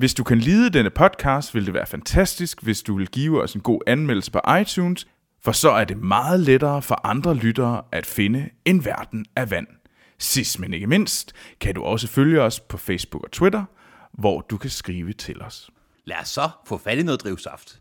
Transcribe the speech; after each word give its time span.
Hvis 0.00 0.14
du 0.14 0.24
kan 0.24 0.38
lide 0.38 0.70
denne 0.70 0.90
podcast, 0.90 1.54
vil 1.54 1.66
det 1.66 1.74
være 1.74 1.86
fantastisk, 1.86 2.62
hvis 2.62 2.82
du 2.82 2.96
vil 2.96 3.08
give 3.08 3.42
os 3.42 3.54
en 3.54 3.60
god 3.60 3.80
anmeldelse 3.86 4.30
på 4.30 4.40
iTunes, 4.60 5.06
for 5.42 5.52
så 5.52 5.70
er 5.70 5.84
det 5.84 5.96
meget 5.96 6.40
lettere 6.40 6.82
for 6.82 7.06
andre 7.06 7.34
lyttere 7.34 7.82
at 7.92 8.06
finde 8.06 8.48
en 8.64 8.84
verden 8.84 9.26
af 9.36 9.50
vand. 9.50 9.66
Sidst 10.18 10.58
men 10.58 10.72
ikke 10.74 10.86
mindst, 10.86 11.32
kan 11.60 11.74
du 11.74 11.82
også 11.82 12.08
følge 12.08 12.42
os 12.42 12.60
på 12.60 12.76
Facebook 12.76 13.24
og 13.24 13.30
Twitter, 13.30 13.64
hvor 14.12 14.40
du 14.40 14.56
kan 14.56 14.70
skrive 14.70 15.12
til 15.12 15.42
os. 15.42 15.70
Lad 16.04 16.16
os 16.22 16.28
så 16.28 16.48
få 16.66 16.78
fat 16.78 16.98
i 16.98 17.02
noget 17.02 17.22
drivsaft. 17.22 17.80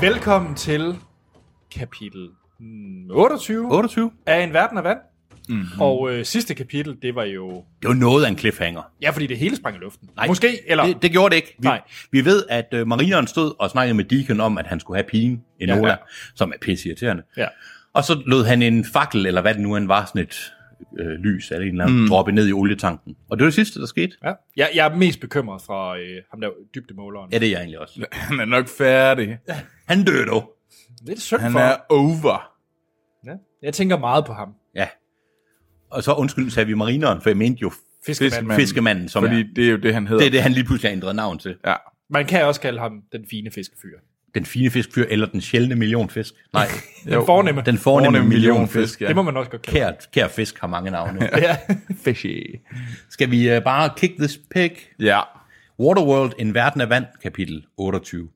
Velkommen 0.00 0.54
til 0.54 0.96
kapitel 1.74 2.28
mm, 2.60 3.10
28 3.10 3.74
28? 3.74 4.10
af 4.26 4.42
En 4.42 4.52
Verden 4.52 4.78
af 4.78 4.84
Vand. 4.84 4.98
Mm-hmm. 5.48 5.80
Og 5.80 6.12
øh, 6.12 6.24
sidste 6.24 6.54
kapitel, 6.54 6.96
det 7.02 7.14
var 7.14 7.24
jo... 7.24 7.64
Det 7.82 7.88
var 7.88 7.94
noget 7.94 8.24
af 8.24 8.28
en 8.28 8.38
cliffhanger. 8.38 8.82
Ja, 9.02 9.10
fordi 9.10 9.26
det 9.26 9.38
hele 9.38 9.56
sprang 9.56 9.76
i 9.76 9.78
luften. 9.78 10.08
Nej, 10.16 10.26
Måske, 10.26 10.70
eller... 10.70 10.84
Det, 10.86 11.02
det 11.02 11.10
gjorde 11.10 11.30
det 11.30 11.36
ikke. 11.36 11.54
Vi, 11.58 11.64
Nej. 11.68 11.80
vi 12.10 12.24
ved, 12.24 12.44
at 12.48 12.74
uh, 12.80 12.86
marineren 12.86 13.26
stod 13.26 13.54
og 13.58 13.70
snakkede 13.70 13.94
med 13.96 14.04
Deacon 14.04 14.40
om, 14.40 14.58
at 14.58 14.66
han 14.66 14.80
skulle 14.80 14.96
have 14.96 15.08
pigen, 15.08 15.42
Enola, 15.60 15.80
Ja, 15.80 15.88
ja, 15.88 15.96
som 16.34 16.50
er 16.50 16.54
pisse 16.60 16.88
irriterende. 16.88 17.22
Ja. 17.36 17.46
Og 17.92 18.04
så 18.04 18.22
lod 18.26 18.44
han 18.44 18.62
en 18.62 18.84
fakkel, 18.84 19.26
eller 19.26 19.40
hvad 19.40 19.54
det 19.54 19.62
nu 19.62 19.76
end 19.76 19.86
var, 19.86 20.04
sådan 20.04 20.22
et 20.22 20.52
øh, 21.00 21.06
lys, 21.06 21.50
eller 21.50 21.62
en 21.66 21.72
eller 21.72 21.84
anden, 21.84 22.00
mm. 22.00 22.08
droppe 22.08 22.32
ned 22.32 22.48
i 22.48 22.52
olietanken. 22.52 23.16
Og 23.30 23.38
det 23.38 23.44
var 23.44 23.48
det 23.50 23.54
sidste, 23.54 23.80
der 23.80 23.86
skete. 23.86 24.16
ja. 24.24 24.32
Jeg, 24.56 24.70
jeg 24.74 24.86
er 24.86 24.96
mest 24.96 25.20
bekymret 25.20 25.62
fra 25.62 25.98
øh, 25.98 26.22
ham 26.30 26.40
der 26.40 26.48
dybdemåleren. 26.74 27.32
Ja, 27.32 27.38
det 27.38 27.46
er 27.46 27.50
jeg 27.50 27.58
egentlig 27.58 27.78
også. 27.78 28.06
Han 28.12 28.40
er 28.40 28.44
nok 28.44 28.68
færdig. 28.68 29.38
Han 29.88 30.04
dør 30.04 30.24
dog. 30.24 30.52
Det 31.06 31.16
er 31.16 31.20
synd 31.20 31.40
Han 31.40 31.52
for 31.52 31.58
er 31.60 31.76
over. 31.88 32.50
Ja. 33.26 33.32
Jeg 33.62 33.74
tænker 33.74 33.98
meget 33.98 34.24
på 34.26 34.32
ham. 34.32 34.48
Ja. 34.74 34.88
Og 35.90 36.02
så 36.02 36.12
undskyld, 36.14 36.50
sagde 36.50 36.66
vi 36.66 36.74
marineren, 36.74 37.20
for 37.20 37.30
jeg 37.30 37.36
mente 37.36 37.58
jo 37.62 37.72
Fiskemand. 38.06 38.30
Fiskemand. 38.32 38.60
fiskemanden, 38.60 39.08
som 39.08 39.22
Fordi 39.24 39.42
det 39.56 39.66
er 39.66 39.70
jo 39.70 39.76
det, 39.76 39.94
han 39.94 40.06
hedder. 40.06 40.20
det 40.20 40.26
er 40.26 40.30
det, 40.30 40.42
han 40.42 40.52
lige 40.52 40.64
pludselig 40.64 40.90
har 40.90 40.92
ændret 40.96 41.16
navn 41.16 41.38
til. 41.38 41.56
Ja. 41.66 41.74
Man 42.10 42.26
kan 42.26 42.44
også 42.44 42.60
kalde 42.60 42.78
ham 42.80 42.92
den 43.12 43.24
fine 43.30 43.50
fiskefyr. 43.50 43.98
Den 44.34 44.44
fine 44.46 44.70
fiskfyr, 44.70 45.04
eller 45.08 45.26
den 45.26 45.40
sjældne 45.40 45.74
millionfisk. 45.74 46.34
Nej, 46.52 46.66
Den 47.04 47.26
fornemme. 47.26 47.62
den 47.66 47.78
fornemme 47.78 48.06
Fornemme 48.16 48.28
millionfisk. 48.28 49.00
ja. 49.00 49.06
Det 49.08 49.16
må 49.16 49.22
man 49.22 49.36
også 49.36 49.50
godt 49.50 49.62
kalde 49.62 49.78
Kær, 49.78 49.92
kær 50.12 50.28
fisk 50.28 50.58
har 50.58 50.66
mange 50.68 50.90
navne. 50.90 51.20
Ja. 51.38 51.56
Fishy. 52.04 52.54
Skal 53.10 53.30
vi 53.30 53.56
uh, 53.56 53.62
bare 53.62 53.90
kick 53.96 54.16
this 54.18 54.40
pig? 54.50 54.72
Ja. 55.00 55.20
Waterworld, 55.80 56.32
en 56.38 56.54
verden 56.54 56.80
af 56.80 56.88
vand, 56.88 57.04
kapitel 57.22 57.64
28. 57.76 58.28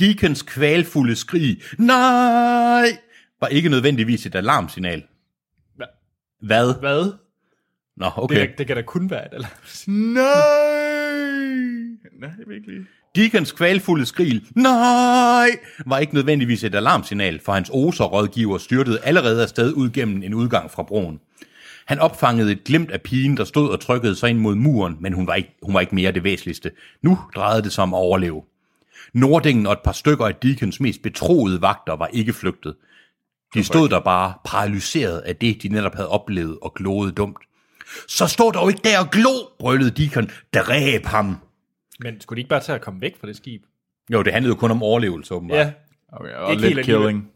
Deacons 0.00 0.42
kvalfulde 0.42 1.16
skrig, 1.16 1.62
nej, 1.78 2.86
var 3.40 3.46
ikke 3.48 3.68
nødvendigvis 3.68 4.26
et 4.26 4.34
alarmsignal. 4.34 5.02
Hva- 5.80 6.38
Hvad? 6.46 6.74
Hvad? 6.80 7.12
Nå, 7.96 8.06
Det, 8.06 8.12
okay. 8.16 8.48
det 8.58 8.66
kan 8.66 8.76
da 8.76 8.82
kun 8.82 9.10
være 9.10 9.26
et 9.26 9.34
eller 9.34 9.48
Nej. 9.88 11.98
Nej, 12.20 12.30
virkelig. 12.46 12.80
Deacons 13.16 13.52
kvalfulde 13.52 14.06
skrig, 14.06 14.42
nej, 14.54 15.48
var 15.86 15.98
ikke 15.98 16.14
nødvendigvis 16.14 16.64
et 16.64 16.74
alarmsignal, 16.74 17.40
for 17.40 17.52
hans 17.52 17.70
oser-rådgiver 17.72 18.58
styrtede 18.58 18.98
allerede 19.04 19.42
afsted 19.42 19.72
ud 19.72 19.90
gennem 19.90 20.22
en 20.22 20.34
udgang 20.34 20.70
fra 20.70 20.82
broen. 20.82 21.20
Han 21.86 21.98
opfangede 21.98 22.52
et 22.52 22.64
glimt 22.64 22.90
af 22.90 23.02
pigen, 23.02 23.36
der 23.36 23.44
stod 23.44 23.70
og 23.70 23.80
trykkede 23.80 24.16
sig 24.16 24.30
ind 24.30 24.38
mod 24.38 24.54
muren, 24.54 24.96
men 25.00 25.12
hun 25.12 25.26
var 25.26 25.34
ikke, 25.34 25.56
hun 25.62 25.74
var 25.74 25.80
ikke 25.80 25.94
mere 25.94 26.12
det 26.12 26.24
væsentligste. 26.24 26.70
Nu 27.02 27.18
drejede 27.36 27.62
det 27.62 27.72
sig 27.72 27.82
om 27.82 27.94
at 27.94 27.98
overleve. 27.98 28.42
Nordingen 29.14 29.66
og 29.66 29.72
et 29.72 29.78
par 29.84 29.92
stykker 29.92 30.26
af 30.26 30.34
Deacons 30.34 30.80
mest 30.80 31.02
betroede 31.02 31.62
vagter 31.62 31.96
var 31.96 32.06
ikke 32.06 32.32
flygtet. 32.32 32.76
De 33.54 33.64
stod 33.64 33.88
der 33.88 34.00
bare, 34.00 34.34
paralyseret 34.44 35.18
af 35.18 35.36
det, 35.36 35.62
de 35.62 35.68
netop 35.68 35.94
havde 35.94 36.08
oplevet 36.08 36.58
og 36.62 36.74
gloede 36.74 37.12
dumt. 37.12 37.38
Så 38.08 38.26
stod 38.26 38.52
dog 38.52 38.68
ikke 38.70 38.80
der 38.84 38.98
og 38.98 39.10
glo, 39.10 39.30
brølede 39.58 39.90
Deacon. 39.90 40.30
Dræb 40.54 41.06
ham. 41.06 41.36
Men 42.00 42.20
skulle 42.20 42.36
de 42.36 42.40
ikke 42.40 42.48
bare 42.48 42.60
tage 42.60 42.76
at 42.76 42.82
komme 42.82 43.00
væk 43.00 43.20
fra 43.20 43.26
det 43.26 43.36
skib? 43.36 43.62
Jo, 44.12 44.22
det 44.22 44.32
handlede 44.32 44.54
jo 44.54 44.58
kun 44.58 44.70
om 44.70 44.82
overlevelse, 44.82 45.34
åbenbart. 45.34 45.58
Ja. 45.58 45.72
Okay, 46.12 46.32
og 46.32 46.52
Ikke 46.52 46.68
lidt 46.68 46.86
killing. 46.86 47.30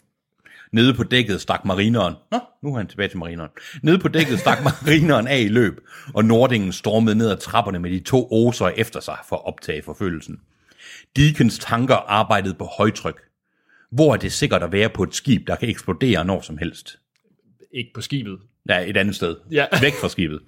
Nede 0.73 0.95
på 0.95 1.05
dækket 1.05 1.41
stak 1.41 1.65
marineren. 1.65 2.15
Nå, 2.31 2.39
nu 2.63 2.73
er 2.73 2.77
han 2.77 2.87
tilbage 2.87 3.09
til 3.09 3.19
marineren. 3.19 3.51
Nede 3.83 3.99
på 3.99 4.09
dækket 4.09 4.41
stak 4.41 4.59
marineren 4.65 5.29
af 5.29 5.39
i 5.39 5.49
løb, 5.49 5.81
og 6.15 6.25
Nordingen 6.25 6.73
stormede 6.73 7.15
ned 7.17 7.31
ad 7.31 7.37
trapperne 7.37 7.79
med 7.79 7.91
de 7.91 8.01
to 8.01 8.29
oser 8.33 8.69
efter 8.69 9.01
sig 9.01 9.19
for 9.29 9.37
at 9.37 9.47
optage 9.47 9.83
forfølgelsen. 9.83 10.41
Deacons 11.17 11.59
tanker 11.59 11.95
arbejdede 11.95 12.55
på 12.55 12.65
højtryk. 12.65 13.21
Hvor 13.91 14.13
er 14.13 14.17
det 14.17 14.33
sikkert 14.33 14.63
at 14.63 14.73
være 14.73 14.89
på 14.89 15.03
et 15.03 15.15
skib, 15.15 15.47
der 15.47 15.57
kan 15.57 15.69
eksplodere 15.69 16.25
når 16.25 16.41
som 16.41 16.59
helst? 16.59 16.99
Ikke 17.75 17.91
på 17.95 18.01
skibet. 18.01 18.39
Ja, 18.69 18.91
et 18.91 18.97
andet 18.97 19.17
sted. 19.17 19.37
Ja. 19.51 19.67
Væk 19.83 19.93
fra 20.01 20.09
skibet. 20.09 20.41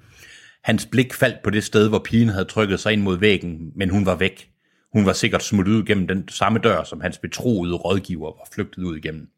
Hans 0.65 0.87
blik 0.87 1.15
faldt 1.15 1.43
på 1.45 1.51
det 1.51 1.65
sted, 1.65 1.89
hvor 1.89 1.99
pigen 1.99 2.29
havde 2.29 2.45
trykket 2.45 2.81
sig 2.81 2.93
ind 2.93 3.03
mod 3.03 3.19
væggen, 3.19 3.73
men 3.77 3.91
hun 3.91 4.07
var 4.07 4.15
væk. 4.15 4.51
Hun 4.93 5.07
var 5.07 5.13
sikkert 5.13 5.43
smuttet 5.43 5.73
ud 5.73 5.85
gennem 5.85 6.07
den 6.07 6.29
samme 6.29 6.59
dør, 6.59 6.85
som 6.85 7.01
hans 7.01 7.19
betroede 7.19 7.75
rådgiver 7.75 8.27
var 8.27 8.49
flygtet 8.55 8.83
ud 8.83 8.97
igennem. 8.97 9.29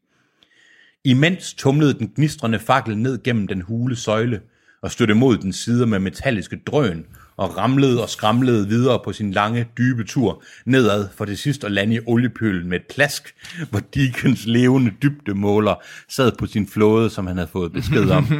Imens 1.03 1.53
tumlede 1.53 1.93
den 1.93 2.11
gnistrende 2.15 2.59
fakkel 2.59 2.97
ned 2.97 3.23
gennem 3.23 3.47
den 3.47 3.61
hule 3.61 3.95
søjle 3.95 4.41
og 4.81 4.91
støtte 4.91 5.13
mod 5.13 5.37
den 5.37 5.53
side 5.53 5.85
med 5.85 5.99
metalliske 5.99 6.61
drøn 6.67 7.05
og 7.37 7.57
ramlede 7.57 8.03
og 8.03 8.09
skramlede 8.09 8.67
videre 8.67 8.99
på 9.03 9.13
sin 9.13 9.31
lange, 9.31 9.67
dybe 9.77 10.03
tur 10.03 10.43
nedad 10.65 11.07
for 11.17 11.25
det 11.25 11.39
sidste 11.39 11.67
at 11.67 11.71
lande 11.71 11.95
i 11.95 11.99
oliepølen 12.05 12.69
med 12.69 12.79
et 12.79 12.85
plask, 12.89 13.35
hvor 13.69 13.79
Deacons 13.79 14.45
levende 14.45 14.91
dybdemåler 15.01 15.75
sad 16.09 16.31
på 16.39 16.45
sin 16.45 16.67
flåde, 16.67 17.09
som 17.09 17.27
han 17.27 17.37
havde 17.37 17.49
fået 17.51 17.73
besked 17.73 18.09
om. 18.09 18.25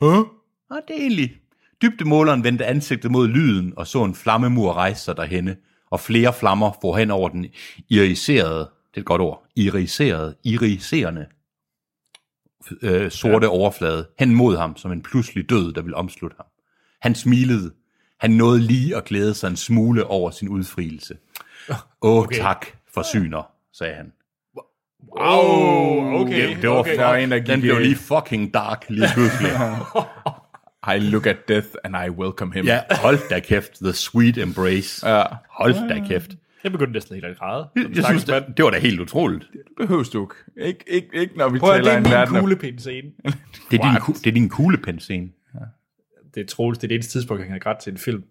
Huh? 0.00 0.26
Ah, 0.70 0.82
det 0.88 0.96
er 0.96 1.00
egentlig. 1.00 1.36
Dybdemåleren 1.82 2.44
vendte 2.44 2.66
ansigtet 2.66 3.10
mod 3.10 3.28
lyden 3.28 3.72
og 3.76 3.86
så 3.86 4.04
en 4.04 4.14
flammemur 4.14 4.72
rejse 4.72 5.04
sig 5.04 5.16
derhenne, 5.16 5.56
og 5.90 6.00
flere 6.00 6.32
flammer 6.32 6.78
får 6.82 6.96
hen 6.96 7.10
over 7.10 7.28
den 7.28 7.46
iriserede, 7.88 8.58
det 8.58 8.96
er 8.96 9.00
et 9.00 9.04
godt 9.04 9.22
ord, 9.22 9.46
iriserede, 9.56 10.34
iriserende 10.44 11.26
øh, 12.82 13.10
sorte 13.10 13.46
ja. 13.46 13.52
overflade 13.52 14.08
hen 14.18 14.34
mod 14.34 14.56
ham 14.56 14.76
som 14.76 14.92
en 14.92 15.02
pludselig 15.02 15.50
død, 15.50 15.72
der 15.72 15.82
ville 15.82 15.96
omslutte 15.96 16.36
ham. 16.36 16.46
Han 17.00 17.14
smilede. 17.14 17.72
Han 18.20 18.30
nåede 18.30 18.60
lige 18.60 18.96
at 18.96 19.04
glæde 19.04 19.34
sig 19.34 19.48
en 19.48 19.56
smule 19.56 20.06
over 20.06 20.30
sin 20.30 20.48
udfrielse. 20.48 21.16
Åh, 21.70 21.76
oh, 22.00 22.22
okay. 22.24 22.36
tak, 22.38 22.66
forsyner, 22.94 23.50
sagde 23.72 23.94
han. 23.94 24.12
Wow, 25.20 26.20
okay. 26.20 26.48
Det, 26.48 26.62
det 26.62 26.70
var 26.70 26.76
okay. 26.76 26.96
Var 26.96 27.16
en, 27.16 27.30
der 27.30 27.38
gik 27.38 27.46
Den 27.46 27.60
blev 27.60 27.78
lige 27.78 27.96
fucking 27.96 28.54
dark 28.54 28.84
lige 28.88 29.08
pludselig. 29.14 29.50
I 30.96 30.98
look 30.98 31.26
at 31.26 31.36
death, 31.48 31.66
and 31.84 31.96
I 32.06 32.10
welcome 32.10 32.54
him. 32.54 32.64
Ja, 32.66 32.80
hold 32.90 33.28
da 33.30 33.40
kæft. 33.40 33.72
The 33.82 33.92
sweet 33.92 34.38
embrace. 34.38 35.08
Ja. 35.08 35.22
Hold 35.50 35.88
da 35.88 36.04
kæft. 36.08 36.30
Jeg 36.64 36.72
begyndte 36.72 36.92
næsten 36.92 37.14
helt 37.14 37.24
at 37.26 37.38
græde. 37.38 37.68
Jeg, 37.76 37.84
jeg 37.96 38.04
synes, 38.04 38.24
det, 38.24 38.44
det 38.56 38.64
var 38.64 38.70
da 38.70 38.78
helt 38.78 39.00
utroligt. 39.00 39.44
Behøves 39.76 40.08
du 40.08 40.22
ikke. 40.22 40.34
Ikke, 40.68 40.84
ikke, 40.86 41.08
ikke 41.14 41.38
når 41.38 41.48
vi 41.48 41.58
Prøv 41.58 41.72
taler 41.72 41.90
det 41.90 41.98
en 41.98 42.06
er 42.06 42.10
verden 42.10 42.32
min 42.32 42.36
af- 42.36 42.42
kuglepind-scene. 42.42 43.08
Det 43.70 43.80
er, 43.80 44.00
din, 44.06 44.14
det 44.14 44.26
er 44.26 44.32
din 44.32 44.48
kuglepen-scene. 44.48 45.28
Det 46.34 46.40
er 46.40 46.46
Troels, 46.46 46.78
det 46.78 46.84
er 46.84 46.88
det 46.88 46.94
eneste 46.94 47.12
tidspunkt, 47.12 47.42
han 47.42 47.50
kan 47.50 47.60
grædt 47.60 47.78
til 47.78 47.90
en 47.90 47.98
film. 47.98 48.24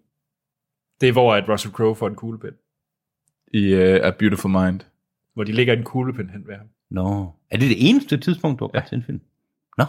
Det 1.00 1.08
er, 1.08 1.12
hvor 1.12 1.34
at 1.34 1.48
Russell 1.48 1.74
Crowe 1.74 1.96
får 1.96 2.08
en 2.08 2.14
kuglepind. 2.14 2.54
i 3.52 3.74
uh, 3.74 3.80
A 4.06 4.10
Beautiful 4.10 4.50
Mind. 4.50 4.80
Hvor 5.34 5.44
de 5.44 5.52
lægger 5.52 5.74
en 5.74 5.84
kuglepind 5.84 6.30
hen 6.30 6.46
ved 6.46 6.54
ham. 6.56 6.66
Nå. 6.90 7.32
Er 7.50 7.56
det 7.56 7.68
det 7.70 7.88
eneste 7.90 8.16
tidspunkt, 8.16 8.58
du 8.60 8.64
har 8.64 8.68
grædt 8.68 8.86
til 8.88 8.96
en 8.96 9.02
film? 9.04 9.20
Nå. 9.78 9.84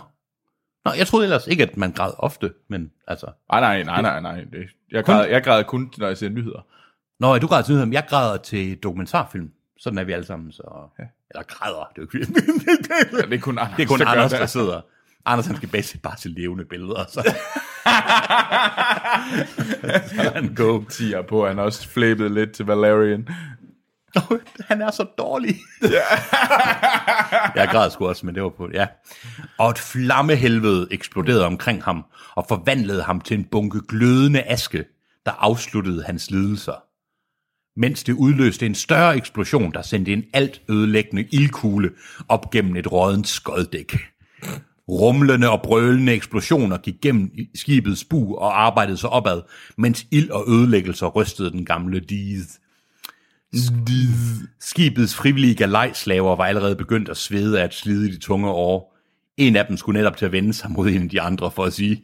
Nå, 0.86 0.92
jeg 0.98 1.08
troede 1.08 1.26
ellers 1.26 1.48
ikke, 1.48 1.64
at 1.64 1.78
man 1.78 1.92
græd 1.92 2.12
ofte, 2.18 2.54
men 2.68 2.92
altså... 3.08 3.26
Nej, 3.52 3.60
nej, 3.60 3.84
nej, 3.84 4.02
nej, 4.02 4.20
nej. 4.22 4.44
Det, 4.52 4.70
jeg, 4.92 5.04
græder, 5.06 5.26
jeg 5.26 5.44
græder 5.44 5.64
kun, 5.64 5.94
når 5.98 6.08
jeg 6.08 6.18
ser 6.18 6.30
nyheder. 6.30 6.68
Nå, 7.20 7.38
du 7.38 7.48
græder 7.48 7.64
til 7.64 7.72
nyheder, 7.72 7.86
men 7.86 7.94
jeg 7.94 8.06
græder 8.10 8.38
til 8.38 8.78
dokumentarfilm. 8.78 9.52
Sådan 9.78 9.98
er 10.00 10.04
vi 10.04 10.12
alle 10.12 10.26
sammen, 10.26 10.52
så... 10.52 10.90
Ja. 11.00 11.04
Eller 11.30 11.44
græder, 11.44 11.92
det 11.96 12.02
er 12.02 12.06
jo 12.14 12.20
ikke 12.20 12.34
Ja, 13.18 13.26
det 13.26 13.34
er 13.34 13.40
kun 13.40 13.58
Anders, 13.58 13.76
Det 13.78 13.84
er 13.84 13.88
kun 13.88 14.00
der 14.00 14.06
Anders, 14.06 14.32
det. 14.32 14.40
der 14.40 14.46
sidder. 14.46 14.82
Anders, 15.26 15.46
han 15.46 15.56
skal 15.56 15.70
bedst 15.70 16.02
bare 16.02 16.16
til 16.16 16.32
levende 16.32 16.66
billeder, 16.66 17.06
så... 17.08 17.22
så 20.16 20.32
han 20.36 20.56
go. 20.56 20.84
Tiger 20.84 21.22
på, 21.22 21.48
han 21.48 21.60
også 21.60 21.88
flæbet 21.88 22.32
lidt 22.32 22.52
til 22.52 22.66
Valerian. 22.66 23.28
Han 24.70 24.82
er 24.82 24.92
så 24.92 25.04
dårlig. 25.18 25.56
jeg 27.56 27.70
græd 27.72 27.90
sgu 27.92 28.08
også, 28.08 28.26
men 28.26 28.36
det 28.36 28.44
var 28.44 28.50
på, 28.50 28.70
ja. 28.74 28.88
Og 29.58 29.70
et 29.70 29.78
flammehelvede 29.78 30.88
eksploderede 30.92 31.46
omkring 31.46 31.84
ham, 31.84 32.06
og 32.36 32.46
forvandlede 32.48 33.04
ham 33.04 33.22
til 33.22 33.38
en 33.38 33.46
bunke 33.46 33.82
glødende 33.88 34.44
aske, 34.44 34.86
der 35.26 35.32
afsluttede 35.32 36.04
hans 36.04 36.32
lidelser. 36.32 36.84
Mens 37.80 38.04
det 38.04 38.14
udløste 38.14 38.66
en 38.66 38.76
større 38.76 39.18
eksplosion, 39.18 39.74
der 39.74 39.82
sendte 39.82 40.14
en 40.14 40.24
alt 40.34 40.62
ødelæggende 40.70 41.28
ildkugle 41.32 41.92
op 42.30 42.52
gennem 42.52 42.76
et 42.76 42.92
rådent 42.92 43.28
skoddæk. 43.28 44.09
Rumlende 44.90 45.50
og 45.50 45.62
brølende 45.62 46.14
eksplosioner 46.14 46.78
gik 46.78 46.96
gennem 47.02 47.32
skibets 47.56 48.04
bu 48.04 48.36
og 48.36 48.62
arbejdede 48.62 48.98
sig 48.98 49.10
opad, 49.10 49.42
mens 49.78 50.06
ild 50.12 50.30
og 50.30 50.46
ødelæggelser 50.48 51.08
rystede 51.08 51.52
den 51.52 51.66
gamle 51.66 52.00
Deeth. 52.00 52.50
Skibets 54.60 55.16
frivillige 55.16 55.56
galejslaver 55.56 56.36
var 56.36 56.44
allerede 56.46 56.76
begyndt 56.76 57.10
at 57.10 57.18
svede 57.18 57.60
af 57.60 57.64
at 57.64 57.74
slide 57.74 58.12
de 58.12 58.18
tunge 58.20 58.50
år. 58.50 58.98
En 59.38 59.56
af 59.56 59.66
dem 59.66 59.78
skulle 59.78 60.00
netop 60.00 60.18
til 60.18 60.26
at 60.26 60.32
vende 60.32 60.54
sig 60.54 60.72
mod 60.72 60.88
en 60.90 61.04
af 61.04 61.10
de 61.10 61.22
andre 61.22 61.52
for 61.52 61.64
at 61.66 61.74
sige, 61.74 62.04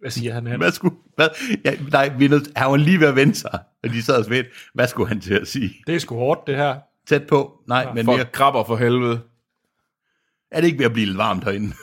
Hvad 0.00 0.10
siger 0.10 0.34
han 0.34 0.46
her? 0.46 0.56
hvad 0.56 0.72
skulle, 0.72 0.94
hvad, 1.16 1.28
ja, 1.64 1.72
nej, 1.92 2.12
vi 2.18 2.24
er 2.24 2.28
nødt, 2.28 2.48
han 2.56 2.70
var 2.70 2.76
lige 2.76 3.00
ved 3.00 3.06
at 3.06 3.16
vende 3.16 3.34
sig, 3.34 3.58
og 3.84 3.90
de 3.90 4.02
sad 4.02 4.16
og 4.16 4.24
svedte. 4.24 4.50
Hvad 4.74 4.88
skulle 4.88 5.08
han 5.08 5.20
til 5.20 5.34
at 5.34 5.48
sige? 5.48 5.74
Det 5.86 5.94
er 5.94 5.98
sgu 5.98 6.14
hårdt, 6.16 6.40
det 6.46 6.56
her. 6.56 6.74
Tæt 7.08 7.22
på? 7.22 7.52
Nej, 7.68 7.94
men 7.94 8.06
mere, 8.06 8.18
For 8.18 8.24
krabber 8.24 8.64
for 8.64 8.76
helvede. 8.76 9.20
Er 10.54 10.60
det 10.60 10.66
ikke 10.66 10.78
ved 10.78 10.86
at 10.86 10.92
blive 10.92 11.06
lidt 11.06 11.18
varmt 11.18 11.44
herinde? 11.44 11.72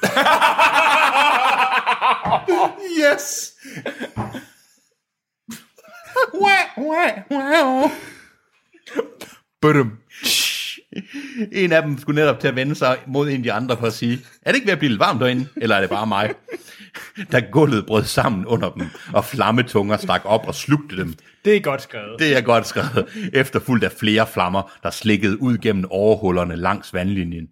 Yes! 3.01 3.53
Budum. 9.61 9.97
En 11.51 11.71
af 11.71 11.81
dem 11.81 11.97
skulle 11.97 12.21
netop 12.21 12.39
til 12.39 12.47
at 12.47 12.55
vende 12.55 12.75
sig 12.75 12.97
mod 13.07 13.29
en 13.29 13.37
af 13.37 13.43
de 13.43 13.53
andre 13.53 13.77
for 13.77 13.87
at 13.87 13.93
sige, 13.93 14.19
er 14.41 14.51
det 14.51 14.55
ikke 14.55 14.65
ved 14.67 14.73
at 14.73 14.79
blive 14.79 14.89
lidt 14.89 14.99
varmt 14.99 15.21
derinde, 15.21 15.47
eller 15.57 15.75
er 15.75 15.81
det 15.81 15.89
bare 15.89 16.07
mig? 16.07 16.33
Da 17.31 17.39
gulvet 17.51 17.85
brød 17.85 18.03
sammen 18.03 18.45
under 18.45 18.69
dem, 18.69 18.87
og 19.13 19.25
flammetunger 19.25 19.97
stak 19.97 20.21
op 20.25 20.47
og 20.47 20.55
slugte 20.55 20.97
dem. 20.97 21.13
Det 21.45 21.55
er 21.55 21.59
godt 21.59 21.81
skrevet. 21.81 22.19
Det 22.19 22.37
er 22.37 22.41
godt 22.41 22.67
skrevet, 22.67 23.29
efterfulgt 23.33 23.83
af 23.83 23.91
flere 23.91 24.27
flammer, 24.27 24.71
der 24.83 24.89
slikkede 24.89 25.41
ud 25.41 25.57
gennem 25.57 25.85
overhullerne 25.89 26.55
langs 26.55 26.93
vandlinjen. 26.93 27.47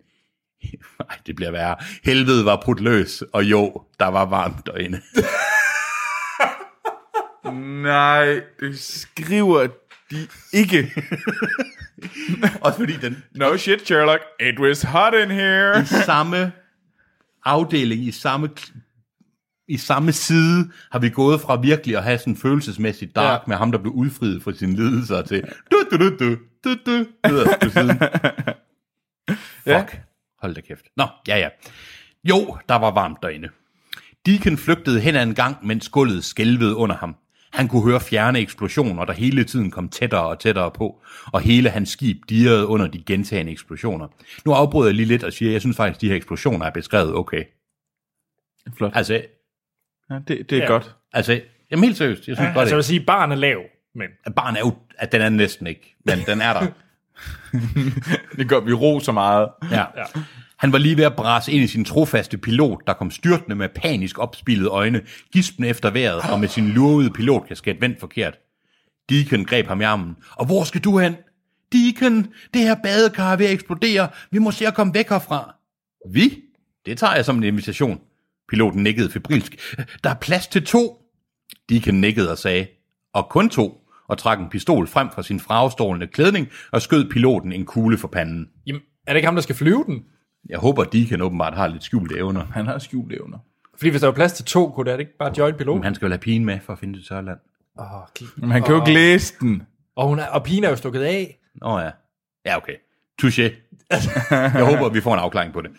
Nej, 0.99 1.17
det 1.25 1.35
bliver 1.35 1.51
værre. 1.51 1.75
Helvede 2.03 2.45
var 2.45 2.61
brudt 2.63 2.79
løs, 2.79 3.23
og 3.33 3.43
jo, 3.43 3.83
der 3.99 4.07
var 4.07 4.25
varmt 4.25 4.65
derinde. 4.65 5.01
Nej, 7.83 8.41
det 8.59 8.79
skriver 8.79 9.67
de 10.11 10.27
ikke. 10.53 10.91
Også 12.61 12.79
fordi 12.79 12.93
den 12.93 13.23
No 13.35 13.57
shit, 13.57 13.85
Sherlock. 13.85 14.21
It 14.39 14.59
was 14.59 14.81
hot 14.81 15.13
in 15.13 15.31
here. 15.31 15.85
samme 15.85 16.51
afdeling, 17.45 18.03
i 18.03 18.11
samme 18.11 18.49
i 19.67 19.77
samme 19.77 20.11
side 20.11 20.71
har 20.91 20.99
vi 20.99 21.09
gået 21.09 21.41
fra 21.41 21.55
virkelig 21.61 21.97
at 21.97 22.03
have 22.03 22.17
sådan 22.17 22.35
følelsesmæssigt 22.37 23.15
dark 23.15 23.41
ja. 23.41 23.43
med 23.47 23.55
ham, 23.55 23.71
der 23.71 23.79
blev 23.79 23.93
udfriet 23.93 24.43
fra 24.43 24.53
sine 24.53 24.75
lidelser 24.75 25.21
til 25.21 25.43
du 25.71 25.83
du 25.91 25.97
du 25.97 26.09
du 26.19 26.35
du 26.63 26.75
du 26.85 27.05
nederst 27.27 27.59
på 27.61 27.69
siden. 27.69 27.99
Ja. 29.65 29.85
Hold 30.41 30.55
da 30.55 30.61
kæft. 30.61 30.85
Nå, 30.97 31.07
ja 31.27 31.37
ja. 31.37 31.49
Jo, 32.23 32.57
der 32.69 32.75
var 32.75 32.91
varmt 32.91 33.17
derinde. 33.23 33.49
Deacon 34.25 34.57
flygtede 34.57 34.99
hen 34.99 35.15
ad 35.15 35.23
en 35.23 35.35
gang, 35.35 35.65
mens 35.67 35.89
gulvet 35.89 36.23
skælvede 36.23 36.75
under 36.75 36.95
ham. 36.95 37.15
Han 37.53 37.67
kunne 37.67 37.83
høre 37.83 37.99
fjerne 37.99 38.39
eksplosioner, 38.39 39.05
der 39.05 39.13
hele 39.13 39.43
tiden 39.43 39.71
kom 39.71 39.89
tættere 39.89 40.27
og 40.27 40.39
tættere 40.39 40.71
på, 40.71 41.01
og 41.33 41.41
hele 41.41 41.69
hans 41.69 41.89
skib 41.89 42.17
dirrede 42.29 42.67
under 42.67 42.87
de 42.87 43.03
gentagende 43.03 43.51
eksplosioner. 43.51 44.07
Nu 44.45 44.51
afbryder 44.53 44.87
jeg 44.87 44.95
lige 44.95 45.05
lidt 45.05 45.23
og 45.23 45.33
siger, 45.33 45.49
at 45.49 45.53
jeg 45.53 45.61
synes 45.61 45.77
faktisk, 45.77 45.97
at 45.97 46.01
de 46.01 46.07
her 46.09 46.15
eksplosioner 46.15 46.65
er 46.65 46.69
beskrevet 46.71 47.13
okay. 47.15 47.43
Flot. 48.77 48.91
Altså, 48.95 49.21
Ja, 50.09 50.19
det, 50.27 50.49
det 50.49 50.51
er 50.57 50.61
Ja. 50.61 50.67
godt. 50.67 50.95
altså 51.13 51.41
jamen 51.71 51.83
helt 51.83 51.97
seriøst, 51.97 52.27
jeg 52.27 52.35
synes 52.35 52.47
godt, 52.53 52.57
Altså, 52.57 52.75
jeg 52.75 52.77
vil 52.77 52.81
at, 52.81 52.85
sige, 52.85 52.99
barn 53.05 53.31
er 53.31 53.35
lav, 53.35 53.61
men 53.95 54.07
barn 54.35 54.55
er 54.55 54.59
jo, 54.59 54.75
at 54.97 55.11
den 55.11 55.21
er 55.21 55.29
næsten 55.29 55.67
ikke, 55.67 55.95
men 56.05 56.19
den 56.27 56.41
er 56.41 56.53
der. 56.53 56.67
Det 58.37 58.49
gør 58.49 58.59
vi 58.59 58.73
ro 58.73 58.99
så 58.99 59.11
meget. 59.11 59.49
Ja. 59.71 59.85
Ja. 59.97 60.21
Han 60.57 60.71
var 60.71 60.77
lige 60.77 60.97
ved 60.97 61.03
at 61.03 61.15
brase 61.15 61.51
ind 61.51 61.63
i 61.63 61.67
sin 61.67 61.85
trofaste 61.85 62.37
pilot, 62.37 62.87
der 62.87 62.93
kom 62.93 63.11
styrtende 63.11 63.55
med 63.55 63.69
panisk 63.69 64.19
opspillede 64.19 64.69
øjne, 64.69 65.01
gispen 65.31 65.65
efter 65.65 65.89
vejret 65.89 66.31
og 66.31 66.39
med 66.39 66.47
sin 66.47 66.69
lurvede 66.69 67.09
pilotkasket 67.09 67.81
vendt 67.81 67.99
forkert. 67.99 68.37
Deacon 69.09 69.45
greb 69.45 69.67
ham 69.67 69.81
i 69.81 69.83
armen. 69.83 70.15
Og 70.31 70.45
hvor 70.45 70.63
skal 70.63 70.81
du 70.81 70.97
hen? 70.97 71.15
Deacon, 71.71 72.27
det 72.53 72.61
her 72.61 72.75
badekar 72.83 73.31
er 73.33 73.35
ved 73.37 73.45
at 73.45 73.51
eksplodere. 73.51 74.09
Vi 74.31 74.39
må 74.39 74.51
se 74.51 74.67
at 74.67 74.73
komme 74.73 74.93
væk 74.93 75.09
herfra. 75.09 75.55
Vi? 76.11 76.37
Det 76.85 76.97
tager 76.97 77.15
jeg 77.15 77.25
som 77.25 77.37
en 77.37 77.43
invitation. 77.43 78.01
Piloten 78.49 78.83
nikkede 78.83 79.11
febrilsk. 79.11 79.75
Der 80.03 80.09
er 80.09 80.15
plads 80.21 80.47
til 80.47 80.65
to. 80.65 80.97
Deacon 81.69 81.95
nikkede 81.95 82.31
og 82.31 82.37
sagde, 82.37 82.67
og 83.13 83.29
kun 83.29 83.49
to, 83.49 83.81
og 84.09 84.17
trak 84.17 84.39
en 84.39 84.49
pistol 84.49 84.87
frem 84.87 85.09
fra 85.15 85.23
sin 85.23 85.39
fragstålende 85.39 86.07
klædning 86.07 86.47
og 86.71 86.81
skød 86.81 87.09
piloten 87.09 87.53
en 87.53 87.65
kugle 87.65 87.97
for 87.97 88.07
panden. 88.07 88.49
jamen, 88.67 88.81
er 89.07 89.13
det 89.13 89.17
ikke 89.17 89.27
ham, 89.27 89.35
der 89.35 89.41
skal 89.41 89.55
flyve 89.55 89.83
den? 89.87 90.03
Jeg 90.49 90.59
håber, 90.59 90.83
at 90.83 90.93
Deacon 90.93 91.21
åbenbart 91.21 91.55
har 91.55 91.67
lidt 91.67 91.83
skjulte 91.83 92.17
evner. 92.17 92.45
Han 92.45 92.65
har 92.65 92.79
skjult 92.79 93.13
evner. 93.13 93.37
Fordi 93.77 93.89
hvis 93.89 94.01
der 94.01 94.07
var 94.07 94.13
plads 94.13 94.33
til 94.33 94.45
to, 94.45 94.71
kunne 94.71 94.91
det 94.91 94.99
ikke 94.99 95.17
bare 95.19 95.33
join 95.37 95.53
pilot? 95.53 95.75
Men 95.75 95.83
han 95.83 95.95
skal 95.95 96.05
vel 96.05 96.11
have 96.11 96.19
pigen 96.19 96.45
med 96.45 96.59
for 96.65 96.73
at 96.73 96.79
finde 96.79 96.99
det 96.99 97.07
tørre 97.07 97.25
land. 97.25 97.39
Åh, 97.79 98.03
okay. 98.03 98.25
Men 98.37 98.51
han 98.51 98.63
kan 98.63 98.75
jo 98.75 98.81
ikke 98.81 98.93
læse 98.93 99.33
den. 99.39 99.63
og, 99.95 100.07
hun 100.07 100.19
er, 100.19 100.25
og 100.25 100.43
pigen 100.43 100.63
er 100.63 100.69
jo 100.69 100.75
stukket 100.75 101.01
af. 101.01 101.39
Åh 101.61 101.81
ja. 101.81 101.89
Ja, 102.45 102.57
okay. 102.57 102.73
Touché. 103.21 103.51
Jeg 104.31 104.65
håber, 104.65 104.85
at 104.85 104.93
vi 104.93 105.01
får 105.01 105.13
en 105.13 105.19
afklaring 105.19 105.53
på 105.53 105.61
det. 105.61 105.71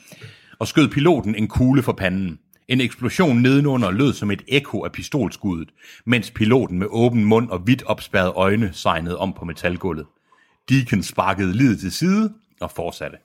Og 0.59 0.67
skød 0.67 0.89
piloten 0.89 1.35
en 1.35 1.49
kugle 1.49 1.83
for 1.83 1.93
panden. 1.93 2.39
En 2.71 2.81
eksplosion 2.81 3.43
nedenunder 3.43 3.91
lød 3.91 4.13
som 4.13 4.31
et 4.31 4.43
ekko 4.49 4.85
af 4.85 4.93
pistolskuddet, 4.93 5.69
mens 6.05 6.31
piloten 6.31 6.79
med 6.79 6.87
åben 6.91 7.25
mund 7.25 7.51
og 7.51 7.67
vidt 7.67 7.83
opspærrede 7.87 8.33
øjne 8.37 8.71
sejnede 8.73 9.19
om 9.19 9.33
på 9.33 9.45
metalgulvet. 9.45 10.07
Deacon 10.69 11.03
sparkede 11.03 11.57
lidet 11.57 11.81
til 11.81 11.93
side 11.93 12.33
og 12.61 12.71
fortsatte. 12.71 13.17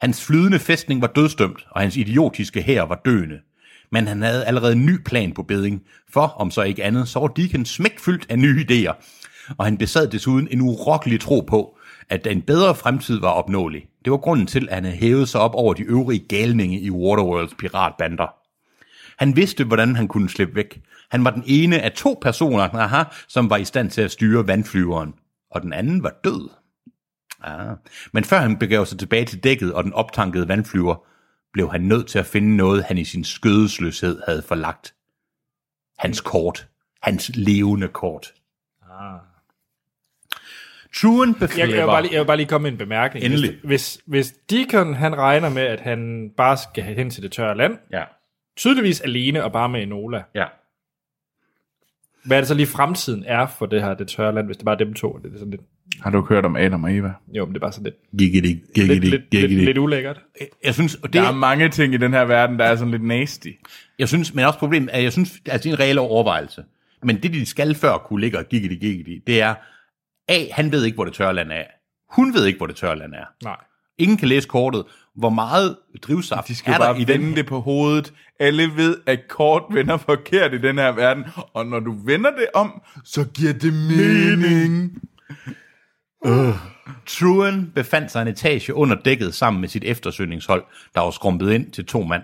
Hans 0.00 0.24
flydende 0.24 0.58
fæstning 0.58 1.00
var 1.00 1.06
dødstømt, 1.06 1.66
og 1.70 1.80
hans 1.80 1.96
idiotiske 1.96 2.62
hær 2.62 2.82
var 2.82 3.00
døende. 3.04 3.40
Men 3.92 4.06
han 4.06 4.22
havde 4.22 4.44
allerede 4.44 4.72
en 4.72 4.86
ny 4.86 5.02
plan 5.04 5.32
på 5.32 5.42
beding, 5.42 5.82
for 6.12 6.26
om 6.26 6.50
så 6.50 6.62
ikke 6.62 6.84
andet, 6.84 7.08
så 7.08 7.18
var 7.18 7.28
Deacon 7.28 7.64
smækfyldt 7.64 8.26
af 8.28 8.38
nye 8.38 8.66
idéer. 8.70 8.94
Og 9.58 9.64
han 9.64 9.78
besad 9.78 10.08
desuden 10.08 10.48
en 10.50 10.60
urokkelig 10.60 11.20
tro 11.20 11.40
på, 11.40 11.78
at 12.08 12.26
en 12.26 12.42
bedre 12.42 12.74
fremtid 12.74 13.20
var 13.20 13.30
opnåelig. 13.30 13.82
Det 14.04 14.10
var 14.10 14.18
grunden 14.18 14.46
til, 14.46 14.68
at 14.68 14.74
han 14.74 14.84
havde 14.84 14.96
hævet 14.96 15.28
sig 15.28 15.40
op 15.40 15.54
over 15.54 15.74
de 15.74 15.82
øvrige 15.82 16.26
galninge 16.28 16.80
i 16.80 16.90
Waterworlds 16.90 17.54
piratbander. 17.58 18.45
Han 19.18 19.36
vidste, 19.36 19.64
hvordan 19.64 19.96
han 19.96 20.08
kunne 20.08 20.28
slippe 20.28 20.54
væk. 20.54 20.80
Han 21.10 21.24
var 21.24 21.30
den 21.30 21.42
ene 21.46 21.82
af 21.82 21.92
to 21.92 22.18
personer, 22.22 22.74
aha, 22.74 23.02
som 23.28 23.50
var 23.50 23.56
i 23.56 23.64
stand 23.64 23.90
til 23.90 24.02
at 24.02 24.10
styre 24.10 24.46
vandflyveren, 24.46 25.14
og 25.50 25.62
den 25.62 25.72
anden 25.72 26.02
var 26.02 26.14
død. 26.24 26.48
Ah. 27.42 27.76
Men 28.12 28.24
før 28.24 28.38
han 28.38 28.58
begav 28.58 28.86
sig 28.86 28.98
tilbage 28.98 29.24
til 29.24 29.44
dækket 29.44 29.74
og 29.74 29.84
den 29.84 29.92
optankede 29.92 30.48
vandflyver, 30.48 31.06
blev 31.52 31.70
han 31.70 31.80
nødt 31.80 32.06
til 32.06 32.18
at 32.18 32.26
finde 32.26 32.56
noget, 32.56 32.84
han 32.84 32.98
i 32.98 33.04
sin 33.04 33.24
skødesløshed 33.24 34.22
havde 34.26 34.42
forlagt. 34.42 34.94
Hans 35.98 36.20
kort. 36.20 36.68
Hans 37.02 37.30
levende 37.34 37.88
kort. 37.88 38.34
Ah. 38.90 39.20
Truen 40.94 41.28
Jeg, 41.28 41.38
befaler... 41.38 41.74
jeg, 41.74 41.76
vil 41.76 41.86
bare 41.86 42.02
lige, 42.02 42.12
jeg 42.12 42.20
vil 42.20 42.26
bare 42.26 42.36
lige 42.36 42.46
komme 42.46 42.62
med 42.62 42.72
en 42.72 42.78
bemærkning. 42.78 43.24
Endelig. 43.24 43.50
Hvis, 43.50 43.64
hvis, 43.64 44.00
hvis 44.06 44.34
Deacon 44.50 44.94
han 44.94 45.18
regner 45.18 45.48
med, 45.48 45.62
at 45.62 45.80
han 45.80 46.30
bare 46.36 46.56
skal 46.56 46.84
hen 46.84 47.10
til 47.10 47.22
det 47.22 47.32
tørre 47.32 47.56
land, 47.56 47.78
Ja, 47.92 48.04
tydeligvis 48.56 49.00
alene 49.00 49.44
og 49.44 49.52
bare 49.52 49.68
med 49.68 49.82
Enola, 49.82 50.22
ja. 50.34 50.44
hvad 52.24 52.36
er 52.36 52.40
det 52.40 52.48
så 52.48 52.54
lige 52.54 52.66
fremtiden 52.66 53.24
er 53.26 53.46
for 53.46 53.66
det 53.66 53.82
her 53.82 53.94
det 53.94 54.08
tørre 54.08 54.34
land, 54.34 54.46
hvis 54.46 54.56
det 54.56 54.64
bare 54.64 54.74
er 54.74 54.84
dem 54.84 54.94
to? 54.94 55.18
Det 55.22 55.34
er 55.34 55.38
sådan 55.38 55.50
lidt, 55.50 55.62
Har 56.02 56.10
du 56.10 56.26
hørt 56.28 56.44
om 56.44 56.56
Adam 56.56 56.84
og 56.84 56.92
Eva? 56.94 57.12
jo, 57.34 57.44
men 57.44 57.54
det 57.54 57.58
er 57.58 57.60
bare 57.60 57.72
sådan 57.72 57.84
lidt, 57.84 57.96
Giggity, 58.18 58.46
lidt, 58.46 58.74
giggity, 58.74 58.92
lidt, 59.00 59.04
lidt, 59.10 59.30
giggity. 59.30 59.64
lidt 59.64 59.78
ulækkert. 59.78 60.20
Jeg 60.64 60.74
synes, 60.74 60.94
og 60.94 61.12
det, 61.12 61.22
Der 61.22 61.28
er 61.28 61.32
mange 61.32 61.68
ting 61.68 61.94
i 61.94 61.96
den 61.96 62.12
her 62.12 62.24
verden, 62.24 62.58
der 62.58 62.64
er 62.64 62.76
sådan 62.76 62.90
lidt 62.90 63.04
nasty. 63.04 63.48
jeg 63.98 64.08
synes, 64.08 64.34
men 64.34 64.44
også 64.44 64.58
problemet 64.58 64.90
er, 64.92 64.98
jeg 65.00 65.12
synes, 65.12 65.40
altså 65.46 65.68
det 65.68 65.70
er 65.72 65.76
en 65.76 65.80
reel 65.80 65.98
overvejelse. 65.98 66.64
Men 67.02 67.22
det, 67.22 67.32
de 67.32 67.46
skal 67.46 67.74
før 67.74 67.98
kunne 67.98 68.20
ligge 68.20 68.38
og 68.38 68.44
giggity, 68.48 68.74
giggity, 68.74 69.22
det 69.26 69.40
er, 69.40 69.54
A, 70.28 70.44
han 70.52 70.72
ved 70.72 70.84
ikke, 70.84 70.94
hvor 70.94 71.04
det 71.04 71.14
tørre 71.14 71.34
land 71.34 71.52
er. 71.52 71.64
Hun 72.10 72.34
ved 72.34 72.46
ikke, 72.46 72.56
hvor 72.56 72.66
det 72.66 72.76
tørre 72.76 72.98
land 72.98 73.14
er. 73.14 73.24
Nej. 73.44 73.56
Ingen 73.98 74.16
kan 74.16 74.28
læse 74.28 74.48
kortet. 74.48 74.84
Hvor 75.16 75.30
meget 75.30 75.76
drivsaft 76.02 76.48
De 76.48 76.54
skal 76.54 76.72
er 76.72 76.78
bare 76.78 76.94
der 76.94 77.00
i 77.00 77.08
vende 77.08 77.26
den? 77.26 77.36
det 77.36 77.46
på 77.46 77.60
hovedet. 77.60 78.12
Alle 78.40 78.76
ved, 78.76 78.96
at 79.06 79.28
kort 79.28 79.62
vender 79.70 79.96
forkert 79.96 80.54
i 80.54 80.58
den 80.58 80.78
her 80.78 80.92
verden. 80.92 81.24
Og 81.52 81.66
når 81.66 81.80
du 81.80 81.96
vender 82.04 82.30
det 82.30 82.46
om, 82.54 82.82
så 83.04 83.24
giver 83.24 83.52
det 83.52 83.72
mening. 83.72 85.02
Truen 87.06 87.72
befandt 87.74 88.12
sig 88.12 88.22
en 88.22 88.28
etage 88.28 88.74
under 88.74 88.96
dækket 89.04 89.34
sammen 89.34 89.60
med 89.60 89.68
sit 89.68 89.84
eftersøgningshold, 89.84 90.64
der 90.94 91.00
var 91.00 91.10
skrumpet 91.10 91.52
ind 91.52 91.70
til 91.70 91.86
to 91.86 92.02
mand. 92.02 92.22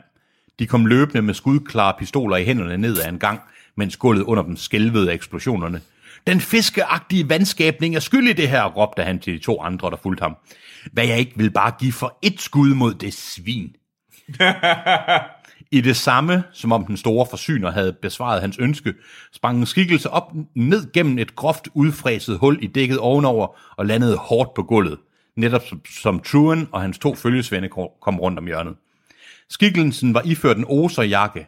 De 0.58 0.66
kom 0.66 0.86
løbende 0.86 1.22
med 1.22 1.34
skudklare 1.34 1.94
pistoler 1.98 2.36
i 2.36 2.44
hænderne 2.44 2.78
ned 2.78 2.98
ad 2.98 3.08
en 3.08 3.18
gang, 3.18 3.40
mens 3.76 3.96
gulvet 3.96 4.22
under 4.22 4.42
dem 4.42 4.56
skælvede 4.56 5.10
af 5.10 5.14
eksplosionerne. 5.14 5.80
Den 6.26 6.40
fiskeagtige 6.40 7.28
vandskabning 7.28 7.96
er 7.96 8.00
skyld 8.00 8.28
i 8.28 8.32
det 8.32 8.48
her, 8.48 8.64
råbte 8.64 9.02
han 9.02 9.18
til 9.18 9.32
de 9.32 9.38
to 9.38 9.60
andre, 9.60 9.90
der 9.90 9.96
fulgte 9.96 10.22
ham. 10.22 10.36
Hvad 10.92 11.06
jeg 11.06 11.18
ikke 11.18 11.32
vil 11.36 11.50
bare 11.50 11.72
give 11.78 11.92
for 11.92 12.18
et 12.22 12.40
skud 12.40 12.74
mod 12.74 12.94
det 12.94 13.14
svin. 13.14 13.76
I 15.72 15.80
det 15.80 15.96
samme, 15.96 16.44
som 16.52 16.72
om 16.72 16.86
den 16.86 16.96
store 16.96 17.26
forsyner 17.30 17.70
havde 17.70 17.92
besvaret 17.92 18.40
hans 18.40 18.58
ønske, 18.58 18.94
sprang 19.32 19.58
en 19.58 19.66
skikkelse 19.66 20.10
op 20.10 20.32
ned 20.54 20.92
gennem 20.92 21.18
et 21.18 21.36
groft 21.36 21.68
udfræset 21.74 22.38
hul 22.38 22.58
i 22.62 22.66
dækket 22.66 22.98
ovenover 22.98 23.58
og 23.76 23.86
landede 23.86 24.16
hårdt 24.16 24.54
på 24.54 24.62
gulvet, 24.62 24.98
netop 25.36 25.62
som, 26.02 26.20
Truan 26.20 26.68
og 26.72 26.80
hans 26.80 26.98
to 26.98 27.14
følgesvende 27.14 27.68
kom 28.02 28.20
rundt 28.20 28.38
om 28.38 28.46
hjørnet. 28.46 28.76
Skikkelsen 29.48 30.14
var 30.14 30.22
iført 30.24 30.56
en 30.56 30.64
oserjakke, 30.68 31.46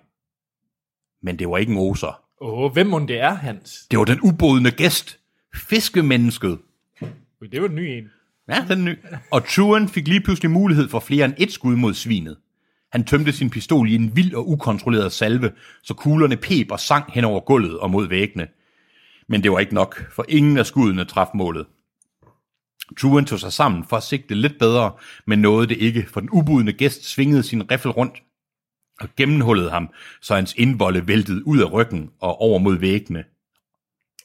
men 1.23 1.38
det 1.38 1.49
var 1.49 1.59
ikke 1.59 1.73
en 1.73 1.78
oser. 1.78 2.24
Åh, 2.41 2.73
hvem 2.73 2.87
må 2.87 2.99
det 2.99 3.21
er, 3.21 3.35
Hans? 3.35 3.87
Det 3.91 3.99
var 3.99 4.05
den 4.05 4.21
ubodende 4.21 4.71
gæst, 4.71 5.19
fiskemennesket. 5.55 6.59
Ui, 7.41 7.49
Det 7.53 7.62
var 7.62 7.69
en 7.69 7.75
ny 7.75 7.81
en. 7.81 8.11
Ja, 8.49 8.64
den 8.69 8.88
er 8.88 8.93
ny. 8.93 8.99
Og 9.31 9.49
Truan 9.49 9.88
fik 9.88 10.09
lige 10.09 10.21
pludselig 10.21 10.50
mulighed 10.50 10.88
for 10.88 11.00
flere 11.00 11.25
end 11.25 11.35
et 11.38 11.53
skud 11.53 11.76
mod 11.76 11.95
svinet. 11.95 12.37
Han 12.93 13.05
tømte 13.05 13.33
sin 13.33 13.50
pistol 13.50 13.91
i 13.91 13.95
en 13.95 14.17
vild 14.17 14.35
og 14.35 14.49
ukontrolleret 14.49 15.12
salve, 15.12 15.53
så 15.83 15.95
kuglerne 15.95 16.37
pep 16.37 16.71
og 16.71 16.81
sang 16.81 17.12
hen 17.12 17.25
over 17.25 17.41
gulvet 17.41 17.79
og 17.79 17.91
mod 17.91 18.09
væggene. 18.09 18.49
Men 19.29 19.43
det 19.43 19.53
var 19.53 19.59
ikke 19.59 19.75
nok, 19.75 20.12
for 20.12 20.25
ingen 20.29 20.59
af 20.59 20.67
skuddene 20.67 21.05
traf 21.05 21.26
målet. 21.35 21.67
Truan 23.00 23.25
tog 23.25 23.41
sig 23.41 23.53
sammen 23.53 23.85
for 23.85 23.97
at 23.97 24.03
sigte 24.03 24.35
lidt 24.35 24.59
bedre, 24.59 24.93
men 25.26 25.38
nåede 25.38 25.67
det 25.67 25.76
ikke, 25.76 26.07
for 26.09 26.21
den 26.21 26.29
ubudne 26.33 26.73
gæst 26.73 27.05
svingede 27.05 27.43
sin 27.43 27.71
riffel 27.71 27.91
rundt 27.91 28.23
og 29.00 29.08
gennemhullede 29.16 29.70
ham, 29.70 29.88
så 30.22 30.34
hans 30.34 30.54
indvolde 30.58 31.08
væltede 31.08 31.46
ud 31.46 31.58
af 31.58 31.72
ryggen 31.72 32.10
og 32.20 32.40
over 32.40 32.58
mod 32.58 32.78
væggene. 32.78 33.24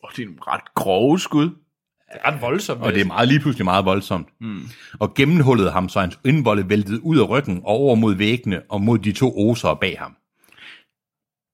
Og 0.03 0.09
det 0.15 0.23
er 0.23 0.27
en 0.27 0.37
ret 0.47 0.73
grove 0.75 1.19
skud. 1.19 1.45
Det 1.45 2.17
er 2.23 2.31
ret 2.31 2.41
voldsomt. 2.41 2.81
Og 2.81 2.93
det 2.93 3.01
er 3.01 3.05
meget 3.05 3.27
lige 3.27 3.39
pludselig 3.39 3.65
meget 3.65 3.85
voldsomt. 3.85 4.27
Mm. 4.41 4.61
Og 4.99 5.13
gennemhullede 5.13 5.71
ham, 5.71 5.89
så 5.89 5.99
hans 5.99 6.19
indvolde 6.25 6.69
væltede 6.69 7.03
ud 7.03 7.19
af 7.19 7.29
ryggen 7.29 7.57
og 7.57 7.69
over 7.69 7.95
mod 7.95 8.15
væggene 8.15 8.61
og 8.69 8.81
mod 8.81 8.99
de 8.99 9.11
to 9.11 9.49
oser 9.49 9.73
bag 9.73 9.99
ham. 9.99 10.15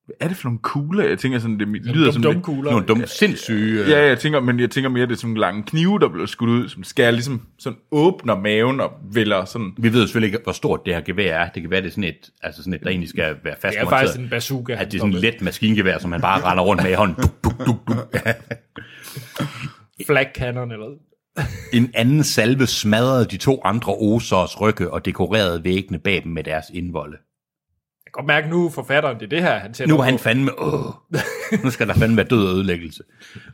Hvad 0.05 0.15
er 0.19 0.27
det 0.27 0.37
for 0.37 0.43
nogle 0.47 0.59
kugler? 0.59 1.07
Jeg 1.07 1.19
tænker 1.19 1.39
sådan, 1.39 1.59
det 1.59 1.67
lyder 1.67 2.05
Dum, 2.05 2.13
som... 2.13 2.21
dum 2.21 2.33
det- 2.33 2.43
kugler. 2.43 2.71
Nogle 2.71 2.85
dumme, 2.85 3.07
sindssyge... 3.07 3.83
øh, 3.83 3.89
Ja, 3.89 4.05
jeg 4.07 4.19
tænker, 4.19 4.39
men 4.39 4.59
jeg 4.59 4.69
tænker 4.71 4.89
mere, 4.89 5.05
det 5.05 5.11
er 5.11 5.15
sådan 5.15 5.27
nogle 5.29 5.39
lange 5.41 5.63
knive, 5.63 5.99
der 5.99 6.09
bliver 6.09 6.25
skudt 6.25 6.49
ud, 6.49 6.69
som 6.69 6.83
skærer 6.83 7.11
ligesom 7.11 7.41
sådan 7.59 7.79
åbner 7.91 8.39
maven 8.39 8.79
og 8.79 8.91
vælger 9.13 9.45
sådan... 9.45 9.73
Vi 9.77 9.93
ved 9.93 10.01
selvfølgelig 10.07 10.27
ikke, 10.33 10.39
hvor 10.43 10.51
stort 10.53 10.79
det 10.85 10.93
her 10.93 11.01
gevær 11.01 11.35
er. 11.39 11.49
Det 11.49 11.61
kan 11.63 11.71
være, 11.71 11.81
det 11.81 11.87
er 11.87 11.91
sådan 11.91 12.03
et, 12.03 12.29
altså 12.43 12.61
sådan 12.63 12.73
et 12.73 12.81
der 12.83 12.89
egentlig 12.89 13.09
skal 13.09 13.35
være 13.43 13.55
fast 13.61 13.75
Det 13.75 13.81
er 13.83 13.89
faktisk 13.89 14.19
en 14.19 14.29
bazooka. 14.29 14.73
At 14.73 14.91
det 14.91 14.97
er 14.97 14.99
sådan 15.01 15.15
et 15.15 15.21
let 15.21 15.41
maskingevær, 15.41 15.97
som 15.97 16.11
han 16.11 16.21
bare 16.21 16.41
render 16.51 16.63
rundt 16.63 16.83
med 16.83 16.91
i 16.91 16.95
hånden. 16.95 17.15
Duk, 17.23 17.43
duk, 17.43 17.67
duk, 17.67 17.87
duk. 17.87 18.15
Flag 20.07 20.27
cannon 20.35 20.71
eller 20.71 20.85
En 21.77 21.91
anden 21.93 22.23
salve 22.23 22.67
smadrede 22.67 23.25
de 23.25 23.37
to 23.37 23.61
andre 23.65 23.93
osers 23.93 24.61
rygge 24.61 24.91
og 24.93 25.05
dekorerede 25.05 25.63
væggene 25.63 25.99
bag 25.99 26.21
dem 26.23 26.31
med 26.31 26.43
deres 26.43 26.65
indvolde. 26.73 27.17
Godt 28.15 28.25
mærke 28.25 28.49
nu, 28.49 28.69
forfatteren, 28.69 29.15
det 29.15 29.23
er 29.23 29.29
det 29.29 29.41
her, 29.41 29.59
han 29.59 29.73
sætter 29.73 29.95
Nu 29.95 29.99
er 29.99 30.05
han 30.05 30.19
fandme... 30.19 30.59
Åh, 30.59 30.91
nu 31.63 31.69
skal 31.69 31.87
der 31.87 31.93
fandme 31.93 32.17
være 32.17 32.25
død 32.25 32.47
og 32.47 32.53
ødelæggelse. 32.53 33.03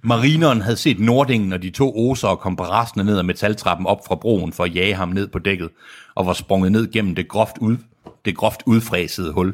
Marineren 0.03 0.61
havde 0.61 0.77
set 0.77 0.99
Nordingen 0.99 1.53
og 1.53 1.61
de 1.61 1.69
to 1.69 2.09
oser 2.09 2.35
kom 2.35 2.55
rasende 2.55 3.05
ned 3.05 3.17
ad 3.17 3.23
metaltrappen 3.23 3.87
op 3.87 4.07
fra 4.07 4.15
broen 4.15 4.53
for 4.53 4.63
at 4.63 4.75
jage 4.75 4.93
ham 4.93 5.09
ned 5.09 5.27
på 5.27 5.39
dækket, 5.39 5.69
og 6.15 6.25
var 6.25 6.33
sprunget 6.33 6.71
ned 6.71 6.91
gennem 6.91 7.15
det 7.15 7.27
groft, 7.27 7.57
ud, 7.57 7.77
det 8.25 8.35
groft 8.35 8.63
udfræsede 8.65 9.31
hul. 9.31 9.53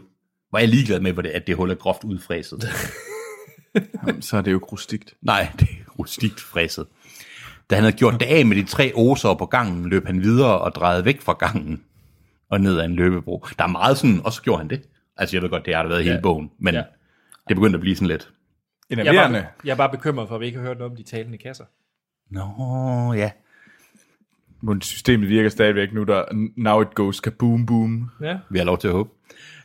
Var 0.51 0.59
jeg 0.59 0.69
ligeglad 0.69 0.99
med, 0.99 1.11
hvor 1.11 1.21
det, 1.21 1.29
at 1.29 1.47
det 1.47 1.55
hul 1.55 1.71
er 1.71 1.75
groft 1.75 2.03
udfræset? 2.03 2.69
Jamen, 4.07 4.21
så 4.21 4.37
er 4.37 4.41
det 4.41 4.51
jo 4.51 4.59
rustikt. 4.71 5.13
Nej, 5.21 5.47
det 5.59 5.67
er 5.69 5.91
rustikt 5.99 6.39
fræset. 6.39 6.85
Da 7.69 7.75
han 7.75 7.83
havde 7.83 7.97
gjort 7.97 8.19
det 8.19 8.25
af 8.25 8.45
med 8.45 8.55
de 8.55 8.63
tre 8.63 8.91
oser 8.95 9.33
på 9.33 9.45
gangen, 9.45 9.89
løb 9.89 10.05
han 10.05 10.21
videre 10.21 10.59
og 10.59 10.75
drejede 10.75 11.05
væk 11.05 11.21
fra 11.21 11.33
gangen 11.33 11.81
og 12.49 12.61
ned 12.61 12.79
ad 12.79 12.85
en 12.85 12.95
løbebro. 12.95 13.45
Der 13.57 13.63
er 13.63 13.67
meget 13.67 13.97
sådan, 13.97 14.21
og 14.23 14.33
så 14.33 14.41
gjorde 14.41 14.57
han 14.57 14.69
det. 14.69 14.81
Altså 15.17 15.35
jeg 15.35 15.43
ved 15.43 15.49
godt, 15.49 15.65
det 15.65 15.75
har 15.75 15.81
der 15.81 15.89
været 15.89 16.05
ja. 16.05 16.09
hele 16.09 16.21
bogen, 16.21 16.51
men 16.59 16.73
Ja. 16.75 16.83
det 17.47 17.55
begyndte 17.55 17.77
at 17.77 17.81
blive 17.81 17.95
sådan 17.95 18.07
lidt. 18.07 18.29
Jeg 18.89 18.99
er, 18.99 19.13
bare, 19.29 19.43
jeg 19.65 19.71
er 19.71 19.75
bare 19.75 19.89
bekymret 19.89 20.27
for, 20.27 20.35
at 20.35 20.41
vi 20.41 20.45
ikke 20.45 20.57
har 20.59 20.65
hørt 20.67 20.77
noget 20.77 20.91
om 20.91 20.97
de 20.97 21.03
talende 21.03 21.37
kasser. 21.37 21.63
Nå, 22.31 23.13
ja. 23.13 23.31
Men 24.61 24.81
systemet 24.81 25.29
virker 25.29 25.49
stadigvæk 25.49 25.93
nu, 25.93 26.03
der 26.03 26.23
now 26.57 26.81
it 26.81 26.95
goes 26.95 27.19
kaboom 27.19 27.65
boom. 27.65 28.09
Ja. 28.21 28.37
Vi 28.49 28.57
har 28.57 28.65
lov 28.65 28.77
til 28.77 28.87
at 28.87 28.93
håbe. 28.93 29.09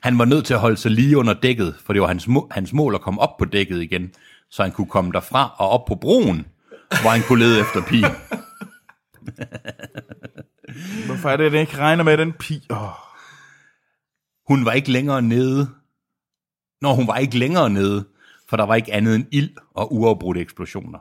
Han 0.00 0.18
var 0.18 0.24
nødt 0.24 0.44
til 0.44 0.54
at 0.54 0.60
holde 0.60 0.76
sig 0.76 0.90
lige 0.90 1.18
under 1.18 1.34
dækket, 1.34 1.74
for 1.84 1.92
det 1.92 2.02
var 2.02 2.08
hans, 2.08 2.28
må- 2.28 2.48
hans 2.50 2.72
mål 2.72 2.94
at 2.94 3.00
komme 3.00 3.20
op 3.20 3.36
på 3.38 3.44
dækket 3.44 3.82
igen, 3.82 4.12
så 4.50 4.62
han 4.62 4.72
kunne 4.72 4.86
komme 4.86 5.12
derfra 5.12 5.54
og 5.58 5.68
op 5.68 5.84
på 5.88 5.94
broen, 5.94 6.46
hvor 7.02 7.10
han 7.10 7.20
kunne 7.28 7.38
lede 7.44 7.60
efter 7.60 7.82
pigen. 7.82 8.10
Hvorfor 11.06 11.28
er 11.28 11.36
det, 11.36 11.44
at 11.44 11.52
jeg 11.52 11.60
ikke 11.60 11.78
regner 11.78 12.04
med 12.04 12.18
den 12.18 12.32
pi? 12.32 12.66
Oh. 12.70 12.88
Hun 14.52 14.64
var 14.64 14.72
ikke 14.72 14.92
længere 14.92 15.22
nede. 15.22 15.68
Når 16.80 16.94
hun 16.94 17.06
var 17.06 17.16
ikke 17.16 17.38
længere 17.38 17.70
nede, 17.70 18.04
for 18.48 18.56
der 18.56 18.64
var 18.64 18.74
ikke 18.74 18.92
andet 18.92 19.14
end 19.14 19.26
ild 19.30 19.50
og 19.74 19.94
uafbrudte 19.94 20.40
eksplosioner. 20.40 20.98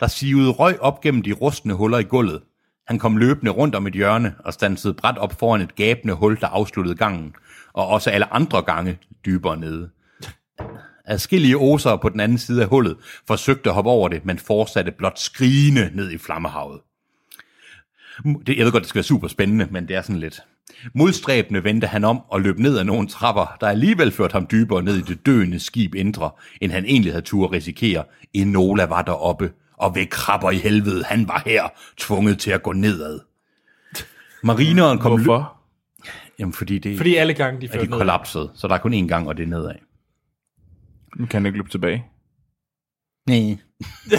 Der 0.00 0.06
sivede 0.06 0.50
røg 0.50 0.80
op 0.80 1.00
gennem 1.00 1.22
de 1.22 1.32
rustne 1.32 1.74
huller 1.74 1.98
i 1.98 2.02
gulvet. 2.02 2.42
Han 2.86 2.98
kom 2.98 3.16
løbende 3.16 3.50
rundt 3.50 3.74
om 3.74 3.86
et 3.86 3.92
hjørne 3.92 4.34
og 4.44 4.52
stansede 4.52 4.94
bræt 4.94 5.18
op 5.18 5.32
foran 5.38 5.60
et 5.60 5.74
gabende 5.74 6.14
hul, 6.14 6.40
der 6.40 6.46
afsluttede 6.46 6.96
gangen, 6.96 7.34
og 7.72 7.86
også 7.86 8.10
alle 8.10 8.32
andre 8.32 8.62
gange 8.62 8.98
dybere 9.26 9.56
nede. 9.56 9.90
Adskillige 11.04 11.56
oser 11.56 11.96
på 11.96 12.08
den 12.08 12.20
anden 12.20 12.38
side 12.38 12.62
af 12.62 12.68
hullet 12.68 12.96
forsøgte 13.26 13.70
at 13.70 13.74
hoppe 13.74 13.90
over 13.90 14.08
det, 14.08 14.24
men 14.24 14.38
fortsatte 14.38 14.92
blot 14.92 15.18
skrigende 15.18 15.90
ned 15.94 16.10
i 16.10 16.18
flammehavet. 16.18 16.80
Det, 18.46 18.56
jeg 18.56 18.64
ved 18.64 18.72
godt, 18.72 18.82
det 18.82 18.88
skal 18.88 18.98
være 18.98 19.04
super 19.04 19.28
spændende, 19.28 19.68
men 19.70 19.88
det 19.88 19.96
er 19.96 20.02
sådan 20.02 20.20
lidt. 20.20 20.40
Modstræbende 20.94 21.64
vendte 21.64 21.86
han 21.86 22.04
om 22.04 22.20
og 22.28 22.40
løb 22.40 22.58
ned 22.58 22.78
ad 22.78 22.84
nogle 22.84 23.08
trapper, 23.08 23.56
der 23.60 23.68
alligevel 23.68 24.12
førte 24.12 24.32
ham 24.32 24.46
dybere 24.50 24.82
ned 24.82 24.96
i 24.96 25.00
det 25.00 25.26
døende 25.26 25.60
skib 25.60 25.94
indre, 25.94 26.30
end 26.60 26.72
han 26.72 26.84
egentlig 26.84 27.12
havde 27.12 27.24
tur 27.24 27.52
risikere. 27.52 28.04
Enola 28.34 28.84
var 28.84 29.02
deroppe, 29.02 29.52
og 29.76 29.94
ved 29.94 30.06
krabber 30.06 30.50
i 30.50 30.56
helvede, 30.56 31.04
han 31.04 31.28
var 31.28 31.42
her, 31.46 31.62
tvunget 31.96 32.38
til 32.38 32.50
at 32.50 32.62
gå 32.62 32.72
nedad. 32.72 33.20
Marineren 34.42 34.98
kom 34.98 35.12
Hvorfor? 35.12 35.54
Jamen, 36.38 36.52
fordi 36.52 36.78
det 36.78 36.96
Fordi 36.96 37.14
alle 37.14 37.34
gange, 37.34 37.60
de 37.60 37.68
førte 37.68 37.84
de 37.84 37.90
ned. 37.90 37.98
kollapsede, 37.98 38.50
så 38.54 38.68
der 38.68 38.74
er 38.74 38.78
kun 38.78 38.94
én 38.94 39.06
gang, 39.06 39.28
og 39.28 39.36
det 39.36 39.42
er 39.42 39.46
nedad. 39.46 39.74
Nu 41.16 41.26
kan 41.26 41.40
han 41.40 41.46
ikke 41.46 41.58
løbe 41.58 41.70
tilbage. 41.70 42.04
Nej. 43.28 43.56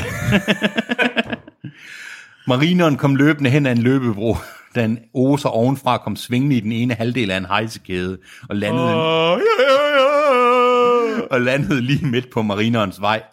Marineren 2.48 2.98
kom 2.98 3.16
løbende 3.16 3.50
hen 3.50 3.66
ad 3.66 3.72
en 3.72 3.78
løbebro, 3.78 4.38
da 4.76 4.86
en 4.86 5.00
oser 5.14 5.50
ovenfra 5.50 5.98
kom 5.98 6.16
svingende 6.16 6.56
i 6.56 6.60
den 6.60 6.72
ene 6.72 6.94
halvdel 6.94 7.32
af 7.32 7.38
en 7.38 7.46
hejsekæde, 7.46 8.18
og 8.50 8.56
landede, 8.56 8.84
Oh, 8.96 9.40
ja, 9.40 9.64
ja, 9.64 10.02
ja. 10.02 11.22
og 11.32 11.42
landede 11.42 11.82
lige 11.82 12.06
midt 12.08 12.30
på 12.30 12.42
marinerens 12.42 13.02
vej. 13.02 13.24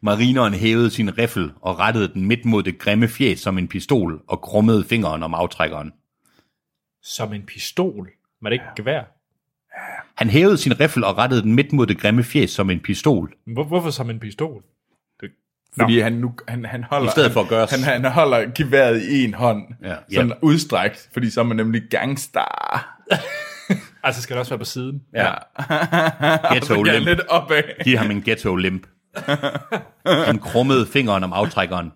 Marineren 0.00 0.54
hævede 0.54 0.90
sin 0.90 1.18
riffel 1.18 1.50
og 1.60 1.78
rettede 1.78 2.08
den 2.14 2.24
midt 2.24 2.44
mod 2.44 2.62
det 2.62 2.78
grimme 2.78 3.08
fjes 3.08 3.40
som 3.40 3.58
en 3.58 3.68
pistol 3.68 4.22
og 4.28 4.40
krummede 4.40 4.84
fingeren 4.84 5.22
om 5.22 5.34
aftrækkeren. 5.34 5.92
Som 7.02 7.32
en 7.32 7.42
pistol. 7.42 8.10
Var 8.42 8.50
det 8.50 8.54
ikke 8.54 8.64
gevær? 8.76 9.02
Han 10.16 10.30
hævede 10.30 10.56
sin 10.58 10.80
riffel 10.80 11.04
og 11.04 11.18
rettede 11.18 11.42
den 11.42 11.54
midt 11.54 11.72
mod 11.72 11.86
det 11.86 11.98
grimme 12.00 12.24
fjes 12.24 12.50
som 12.50 12.70
en 12.70 12.80
pistol. 12.80 13.34
Hvor, 13.46 13.64
hvorfor 13.64 13.90
som 13.90 14.10
en 14.10 14.20
pistol? 14.20 14.62
Fordi 15.80 15.98
han, 16.00 16.12
nu, 16.12 16.32
han, 16.48 16.64
han 16.64 16.84
holder, 16.84 17.08
I 17.08 17.10
stedet 17.10 17.32
for 17.32 17.40
at 17.40 17.48
gøre- 17.48 17.66
han, 17.70 17.82
han, 17.82 18.02
han 18.04 18.12
holder 18.12 18.50
geværet 18.54 19.02
i 19.02 19.24
en 19.24 19.34
hånd, 19.34 19.62
Ja. 19.84 19.94
sådan 20.14 20.28
Ja. 20.28 20.34
udstrækt, 20.42 21.08
fordi 21.12 21.30
så 21.30 21.40
er 21.40 21.44
man 21.44 21.56
nemlig 21.56 21.82
gangstar. 21.90 22.88
Altså 24.02 24.22
skal 24.22 24.34
det 24.34 24.38
også 24.40 24.50
være 24.50 24.58
på 24.58 24.64
siden. 24.64 25.02
Ja. 25.14 25.32
Ghetto 26.54 26.82
limp. 26.82 27.06
lidt 27.06 27.20
opad. 27.28 27.62
Giv 27.84 27.96
ham 27.98 28.10
en 28.10 28.22
ghetto 28.22 28.56
limp. 28.56 28.86
Han 30.06 30.38
krummede 30.38 30.86
fingeren 30.86 31.24
om 31.24 31.32
aftrækkeren. 31.32 31.92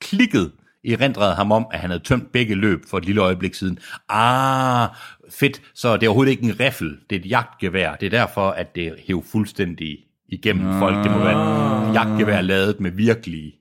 Klikket 0.00 0.52
erindrede 0.88 1.34
ham 1.34 1.52
om, 1.52 1.66
at 1.72 1.80
han 1.80 1.90
havde 1.90 2.02
tømt 2.04 2.32
begge 2.32 2.54
løb 2.54 2.82
for 2.90 2.98
et 2.98 3.04
lille 3.04 3.20
øjeblik 3.20 3.54
siden. 3.54 3.78
Ah, 4.08 4.88
fedt. 5.30 5.62
Så 5.74 5.96
det 5.96 6.02
er 6.02 6.08
overhovedet 6.08 6.30
ikke 6.30 6.42
en 6.42 6.60
riffel. 6.60 6.96
Det 7.10 7.16
er 7.16 7.20
et 7.20 7.30
jagtgevær. 7.30 7.94
Det 7.94 8.06
er 8.06 8.10
derfor, 8.10 8.50
at 8.50 8.74
det 8.74 8.94
hæv 9.06 9.24
fuldstændig 9.32 9.98
igennem 10.32 10.78
folk. 10.78 10.96
Det 11.04 11.10
må 11.10 11.18
være 11.18 11.88
et 11.88 11.94
jagtgevær 11.94 12.40
lavet 12.40 12.80
med 12.80 12.90
virkelige. 12.90 13.54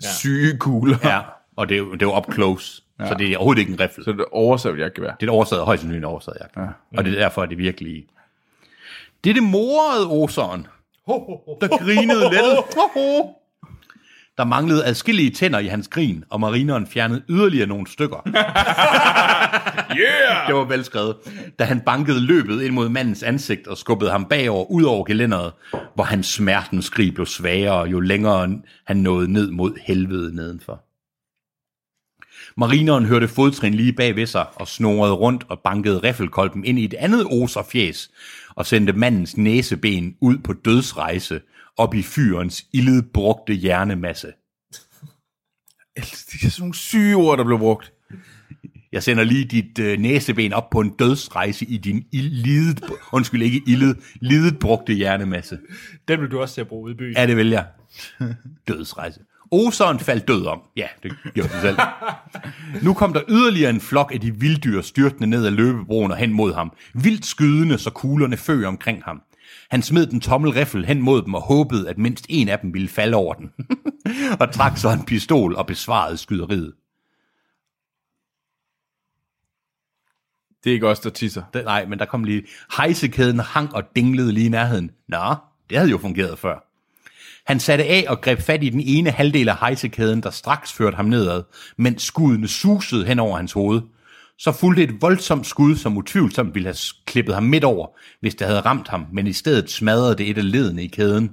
Syge 0.00 0.58
kugler. 0.58 0.96
Ja, 1.04 1.20
og 1.56 1.68
det 1.68 1.74
er, 1.74 1.78
jo- 1.78 1.92
det 1.92 2.02
er 2.02 2.06
jo 2.06 2.16
up 2.16 2.32
close. 2.34 2.82
Ja. 3.00 3.08
Så 3.08 3.14
det 3.14 3.32
er 3.32 3.36
overhovedet 3.36 3.60
ikke 3.60 3.72
en 3.72 3.80
riffel. 3.80 4.04
Så 4.04 4.12
det 4.12 4.20
er 4.20 4.24
oversat 4.34 4.78
jagtgevær. 4.78 5.14
Det 5.14 5.22
er 5.22 5.26
et 5.26 5.30
oversaget, 5.36 5.64
højst 5.64 5.80
sandsynligt 5.82 6.04
et 6.04 6.08
oversaget 6.10 6.38
jagt. 6.40 6.56
Ja. 6.56 6.98
Og 6.98 7.04
det 7.04 7.12
er 7.14 7.18
derfor, 7.18 7.42
at 7.42 7.48
det 7.50 7.58
virkelig... 7.58 8.04
Det 9.24 9.30
er 9.30 9.34
det 9.34 9.42
morede 9.42 10.06
oseren, 10.10 10.66
der 11.60 11.68
grinede 11.78 12.20
lettet. 12.20 12.58
Der 14.38 14.44
manglede 14.44 14.84
adskillige 14.84 15.30
tænder 15.30 15.58
i 15.58 15.66
hans 15.66 15.88
grin, 15.88 16.24
og 16.30 16.40
marineren 16.40 16.86
fjernede 16.86 17.22
yderligere 17.28 17.66
nogle 17.66 17.86
stykker. 17.86 18.16
Yeah! 19.90 20.46
Det 20.46 20.54
var 20.54 20.64
velskrevet. 20.64 21.16
Da 21.58 21.64
han 21.64 21.80
bankede 21.80 22.20
løbet 22.20 22.62
ind 22.62 22.74
mod 22.74 22.88
mandens 22.88 23.22
ansigt 23.22 23.66
og 23.66 23.76
skubbede 23.76 24.10
ham 24.10 24.24
bagover 24.24 24.70
ud 24.70 24.82
over 24.82 25.04
gelænderet, 25.04 25.52
hvor 25.94 26.04
hans 26.04 26.26
smertens 26.26 26.84
skrig 26.84 27.14
blev 27.14 27.26
svagere, 27.26 27.82
jo 27.82 28.00
længere 28.00 28.58
han 28.86 28.96
nåede 28.96 29.32
ned 29.32 29.50
mod 29.50 29.72
helvede 29.86 30.36
nedenfor. 30.36 30.82
Marineren 32.60 33.04
hørte 33.04 33.28
fodtrin 33.28 33.74
lige 33.74 33.92
bag 33.92 34.16
ved 34.16 34.26
sig 34.26 34.46
og 34.54 34.68
snorede 34.68 35.14
rundt 35.14 35.44
og 35.48 35.60
bankede 35.64 35.98
riffelkolben 35.98 36.64
ind 36.64 36.78
i 36.78 36.84
et 36.84 36.94
andet 36.94 37.26
oserfjæs 37.30 38.10
og 38.56 38.66
sendte 38.66 38.92
mandens 38.92 39.36
næseben 39.36 40.16
ud 40.20 40.38
på 40.38 40.52
dødsrejse 40.52 41.40
op 41.76 41.94
i 41.94 42.02
fyrens 42.02 42.66
ildbrugte 42.72 43.54
hjernemasse. 43.54 44.26
Det 45.96 46.44
er 46.44 46.50
sådan 46.50 46.62
nogle 46.62 46.74
syge 46.74 47.16
ord, 47.16 47.38
der 47.38 47.44
blev 47.44 47.58
brugt. 47.58 47.92
Jeg 48.92 49.02
sender 49.02 49.24
lige 49.24 49.44
dit 49.44 49.78
øh, 49.78 49.98
næseben 49.98 50.52
op 50.52 50.70
på 50.70 50.80
en 50.80 50.90
dødsrejse 50.90 51.64
i 51.64 51.76
din 51.76 52.04
lidet, 52.12 52.80
undskyld 53.12 53.42
ikke 53.42 53.62
ildet, 53.66 53.96
lidet 54.20 54.58
brugte 54.58 54.92
hjernemasse. 54.92 55.58
Den 56.08 56.20
vil 56.20 56.30
du 56.30 56.40
også 56.40 56.54
til 56.54 56.60
at 56.60 56.68
bruge 56.68 56.90
i 56.90 56.94
byen. 56.94 57.16
Ja, 57.16 57.26
det 57.26 57.36
vil 57.36 57.48
jeg. 57.48 57.66
Dødsrejse. 58.68 59.20
Oseren 59.50 59.98
faldt 60.00 60.28
død 60.28 60.46
om. 60.46 60.60
Ja, 60.76 60.86
det 61.02 61.12
gjorde 61.34 61.50
sig 61.50 61.60
selv. 61.60 61.76
Nu 62.84 62.94
kom 62.94 63.12
der 63.12 63.22
yderligere 63.28 63.70
en 63.70 63.80
flok 63.80 64.12
af 64.14 64.20
de 64.20 64.40
vilddyr 64.40 64.80
styrtende 64.80 65.26
ned 65.26 65.46
ad 65.46 65.50
løbebroen 65.50 66.10
og 66.10 66.16
hen 66.16 66.32
mod 66.32 66.54
ham. 66.54 66.72
Vildt 66.94 67.26
skydende, 67.26 67.78
så 67.78 67.90
kuglerne 67.90 68.36
føg 68.36 68.66
omkring 68.66 69.02
ham. 69.04 69.22
Han 69.70 69.82
smed 69.82 70.06
den 70.06 70.20
tommel 70.20 70.50
riffel 70.50 70.84
hen 70.86 71.00
mod 71.02 71.22
dem 71.22 71.34
og 71.34 71.40
håbede, 71.42 71.88
at 71.88 71.98
mindst 71.98 72.26
en 72.28 72.48
af 72.48 72.58
dem 72.58 72.74
ville 72.74 72.88
falde 72.88 73.16
over 73.16 73.34
den. 73.34 73.52
og 74.40 74.52
trak 74.52 74.76
så 74.78 74.90
en 74.92 75.04
pistol 75.04 75.56
og 75.56 75.66
besvarede 75.66 76.16
skyderiet. 76.16 76.72
Det 80.64 80.70
er 80.70 80.74
ikke 80.74 80.88
os, 80.88 81.00
der 81.00 81.10
tisser. 81.10 81.42
Det- 81.54 81.64
Nej, 81.64 81.86
men 81.86 81.98
der 81.98 82.04
kom 82.04 82.24
lige... 82.24 82.42
Hejsekæden 82.76 83.38
hang 83.38 83.74
og 83.74 83.82
dinglede 83.96 84.32
lige 84.32 84.46
i 84.46 84.48
nærheden. 84.48 84.90
Nå, 85.08 85.34
det 85.70 85.78
havde 85.78 85.90
jo 85.90 85.98
fungeret 85.98 86.38
før. 86.38 86.65
Han 87.46 87.60
satte 87.60 87.84
af 87.84 88.04
og 88.08 88.20
greb 88.20 88.40
fat 88.40 88.62
i 88.62 88.68
den 88.68 88.80
ene 88.80 89.10
halvdel 89.10 89.48
af 89.48 89.56
hejsekæden, 89.56 90.22
der 90.22 90.30
straks 90.30 90.72
førte 90.72 90.96
ham 90.96 91.04
nedad, 91.04 91.42
mens 91.76 92.02
skuddene 92.02 92.48
susede 92.48 93.06
hen 93.06 93.18
over 93.18 93.36
hans 93.36 93.52
hoved. 93.52 93.82
Så 94.38 94.52
fulgte 94.52 94.82
et 94.82 95.02
voldsomt 95.02 95.46
skud, 95.46 95.76
som 95.76 95.96
utvivlsomt 95.96 96.54
ville 96.54 96.68
have 96.68 96.76
klippet 97.06 97.34
ham 97.34 97.44
midt 97.44 97.64
over, 97.64 97.86
hvis 98.20 98.34
det 98.34 98.46
havde 98.46 98.60
ramt 98.60 98.88
ham, 98.88 99.06
men 99.12 99.26
i 99.26 99.32
stedet 99.32 99.70
smadrede 99.70 100.16
det 100.18 100.30
et 100.30 100.38
af 100.38 100.52
ledene 100.52 100.84
i 100.84 100.86
kæden. 100.86 101.30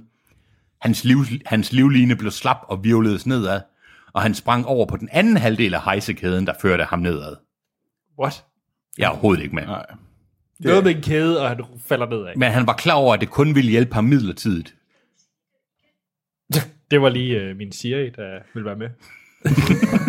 Hans, 0.80 1.04
liv, 1.04 1.24
hans 1.46 1.72
livline 1.72 2.16
blev 2.16 2.30
slap 2.30 2.58
og 2.68 2.84
virvledes 2.84 3.26
nedad, 3.26 3.60
og 4.12 4.22
han 4.22 4.34
sprang 4.34 4.66
over 4.66 4.86
på 4.86 4.96
den 4.96 5.08
anden 5.12 5.36
halvdel 5.36 5.74
af 5.74 5.82
hejsekæden, 5.82 6.46
der 6.46 6.52
førte 6.62 6.84
ham 6.84 6.98
nedad. 6.98 7.36
What? 8.20 8.44
Jeg 8.98 9.04
er 9.04 9.08
overhovedet 9.08 9.42
ikke 9.42 9.54
med. 9.54 9.66
Nej. 9.66 9.86
Noget 10.60 10.84
med 10.84 10.96
en 10.96 11.02
kæde, 11.02 11.40
og 11.40 11.48
han 11.48 11.60
falder 11.86 12.06
nedad. 12.06 12.36
Men 12.36 12.52
han 12.52 12.66
var 12.66 12.72
klar 12.72 12.94
over, 12.94 13.14
at 13.14 13.20
det 13.20 13.30
kun 13.30 13.54
ville 13.54 13.70
hjælpe 13.70 13.94
ham 13.94 14.04
midlertidigt. 14.04 14.74
Det 16.94 17.02
var 17.02 17.08
lige 17.08 17.40
øh, 17.40 17.56
min 17.56 17.72
Siri, 17.72 18.10
der 18.10 18.38
ville 18.54 18.66
være 18.66 18.76
med. 18.76 18.88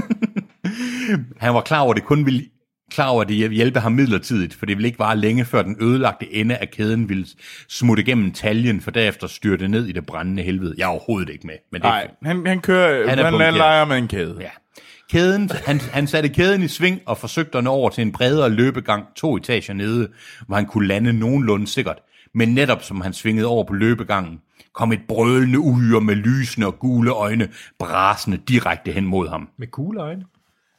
Han 1.43 1.53
var 1.53 1.61
klar 1.61 1.79
over, 1.79 1.93
at 1.93 1.95
det 1.95 2.05
kun 2.05 2.25
ville 2.25 2.45
klar 2.91 3.07
over, 3.07 3.21
at 3.21 3.27
det 3.29 3.51
hjælpe 3.51 3.79
ham 3.79 3.91
midlertidigt, 3.91 4.53
for 4.53 4.65
det 4.65 4.77
ville 4.77 4.87
ikke 4.87 4.99
vare 4.99 5.17
længe, 5.17 5.45
før 5.45 5.61
den 5.61 5.77
ødelagte 5.81 6.33
ende 6.33 6.57
af 6.57 6.71
kæden 6.71 7.09
ville 7.09 7.25
smutte 7.69 8.03
gennem 8.03 8.31
taljen, 8.31 8.81
for 8.81 8.91
derefter 8.91 9.27
styrte 9.27 9.67
ned 9.67 9.85
i 9.85 9.91
det 9.91 10.05
brændende 10.05 10.43
helvede. 10.43 10.75
Jeg 10.77 10.83
er 10.83 10.87
overhovedet 10.87 11.29
ikke 11.29 11.47
med. 11.47 11.55
Men 11.71 11.81
det 11.81 11.87
Nej, 11.87 12.07
han, 12.23 12.47
han 12.47 12.61
kører, 12.61 13.09
Han 13.09 13.19
er 13.19 13.23
han, 13.23 13.33
på 13.33 13.37
en 13.37 13.43
han 13.43 13.53
leger 13.53 13.85
med 13.85 13.97
en 13.97 14.07
kæde. 14.07 14.37
Ja. 14.41 14.49
Kæden, 15.11 15.49
han, 15.65 15.79
han 15.79 16.07
satte 16.07 16.29
kæden 16.29 16.63
i 16.63 16.67
sving 16.67 17.01
og 17.05 17.17
forsøgte 17.17 17.57
at 17.57 17.63
nå 17.63 17.69
over 17.69 17.89
til 17.89 18.01
en 18.01 18.11
bredere 18.11 18.49
løbegang 18.49 19.05
to 19.15 19.37
etager 19.37 19.73
nede, 19.73 20.07
hvor 20.47 20.55
han 20.55 20.65
kunne 20.65 20.87
lande 20.87 21.13
nogenlunde 21.13 21.67
sikkert. 21.67 21.97
Men 22.33 22.53
netop 22.53 22.83
som 22.83 23.01
han 23.01 23.13
svingede 23.13 23.47
over 23.47 23.63
på 23.63 23.73
løbegangen, 23.73 24.39
kom 24.75 24.91
et 24.91 25.01
brølende 25.07 25.59
uhyre 25.59 26.01
med 26.01 26.15
lysende 26.15 26.67
og 26.67 26.79
gule 26.79 27.11
øjne 27.11 27.49
brasende 27.79 28.37
direkte 28.37 28.91
hen 28.91 29.05
mod 29.05 29.29
ham. 29.29 29.49
Med 29.57 29.71
gule 29.71 30.01
øjne. 30.01 30.25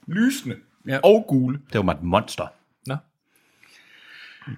Lysende. 0.07 0.57
Ja. 0.89 0.99
Og 1.05 1.25
gule. 1.29 1.61
Det 1.73 1.87
var 1.87 1.93
et 1.93 2.03
monster. 2.03 2.47
Nå. 2.87 2.97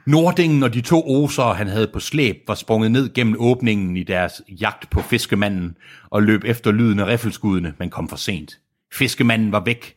Nordingen 0.06 0.62
og 0.62 0.74
de 0.74 0.80
to 0.80 1.02
osere, 1.06 1.54
han 1.54 1.66
havde 1.66 1.90
på 1.92 2.00
slæb, 2.00 2.36
var 2.46 2.54
sprunget 2.54 2.90
ned 2.90 3.14
gennem 3.14 3.36
åbningen 3.38 3.96
i 3.96 4.02
deres 4.02 4.42
jagt 4.48 4.90
på 4.90 5.00
fiskemanden 5.00 5.76
og 6.10 6.22
løb 6.22 6.44
efter 6.44 6.72
lyden 6.72 6.98
af 6.98 7.06
riffelskuddene, 7.06 7.74
men 7.78 7.90
kom 7.90 8.08
for 8.08 8.16
sent. 8.16 8.58
Fiskemanden 8.92 9.52
var 9.52 9.64
væk, 9.64 9.96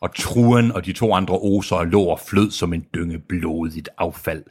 og 0.00 0.14
truen 0.14 0.72
og 0.72 0.86
de 0.86 0.92
to 0.92 1.14
andre 1.14 1.38
osere 1.38 1.88
lå 1.88 2.02
og 2.02 2.20
flød 2.20 2.50
som 2.50 2.72
en 2.72 2.86
dynge 2.94 3.18
blodigt 3.18 3.88
affald. 3.98 4.44